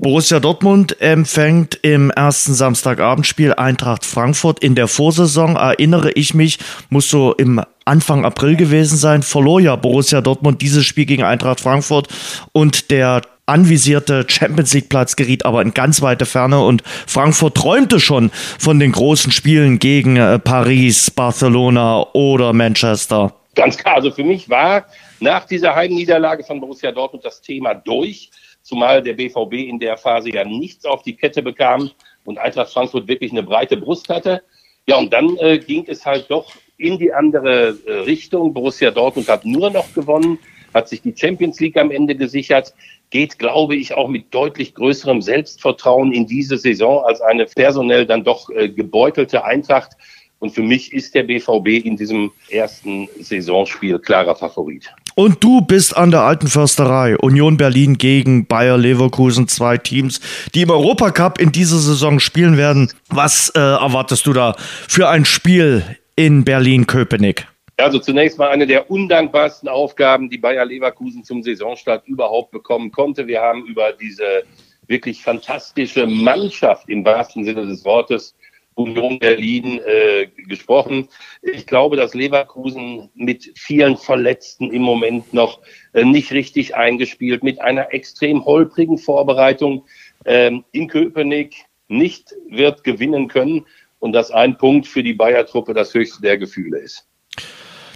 [0.00, 4.60] Borussia Dortmund empfängt im ersten Samstagabendspiel Eintracht Frankfurt.
[4.60, 6.58] In der Vorsaison erinnere ich mich,
[6.90, 11.60] muss so im Anfang April gewesen sein, verlor ja Borussia Dortmund dieses Spiel gegen Eintracht
[11.60, 12.08] Frankfurt
[12.52, 18.00] und der anvisierte Champions League Platz geriet aber in ganz weite Ferne und Frankfurt träumte
[18.00, 23.32] schon von den großen Spielen gegen äh, Paris, Barcelona oder Manchester.
[23.56, 24.86] Ganz klar, also für mich war
[25.18, 28.30] nach dieser Heimniederlage von Borussia Dortmund das Thema durch,
[28.60, 31.90] zumal der BVB in der Phase ja nichts auf die Kette bekam
[32.24, 34.42] und Eintracht Frankfurt wirklich eine breite Brust hatte.
[34.86, 38.52] Ja, und dann äh, ging es halt doch in die andere äh, Richtung.
[38.52, 40.38] Borussia Dortmund hat nur noch gewonnen,
[40.74, 42.74] hat sich die Champions League am Ende gesichert
[43.10, 48.24] geht, glaube ich, auch mit deutlich größerem Selbstvertrauen in diese Saison als eine personell dann
[48.24, 49.92] doch äh, gebeutelte Eintracht.
[50.38, 54.92] Und für mich ist der BVB in diesem ersten Saisonspiel klarer Favorit.
[55.14, 57.16] Und du bist an der alten Försterei.
[57.16, 60.20] Union Berlin gegen Bayer Leverkusen, zwei Teams,
[60.54, 62.92] die im Europacup in dieser Saison spielen werden.
[63.08, 65.82] Was äh, erwartest du da für ein Spiel
[66.16, 67.46] in Berlin-Köpenick?
[67.78, 73.26] Also zunächst mal eine der undankbarsten Aufgaben, die Bayer Leverkusen zum Saisonstart überhaupt bekommen konnte.
[73.26, 74.44] Wir haben über diese
[74.86, 78.34] wirklich fantastische Mannschaft im wahrsten Sinne des Wortes
[78.76, 81.08] Union Berlin äh, gesprochen.
[81.42, 85.60] Ich glaube, dass Leverkusen mit vielen Verletzten im Moment noch
[85.92, 89.84] äh, nicht richtig eingespielt, mit einer extrem holprigen Vorbereitung
[90.24, 91.56] äh, in Köpenick
[91.88, 93.66] nicht wird gewinnen können
[93.98, 97.06] und dass ein Punkt für die Bayer-Truppe das höchste der Gefühle ist.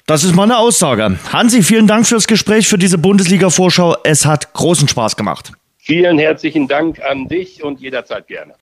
[0.06, 1.18] Das ist meine Aussage.
[1.32, 3.96] Hansi, vielen Dank fürs Gespräch, für diese Bundesliga-Vorschau.
[4.02, 5.52] Es hat großen Spaß gemacht.
[5.76, 8.54] Vielen herzlichen Dank an dich und jederzeit gerne.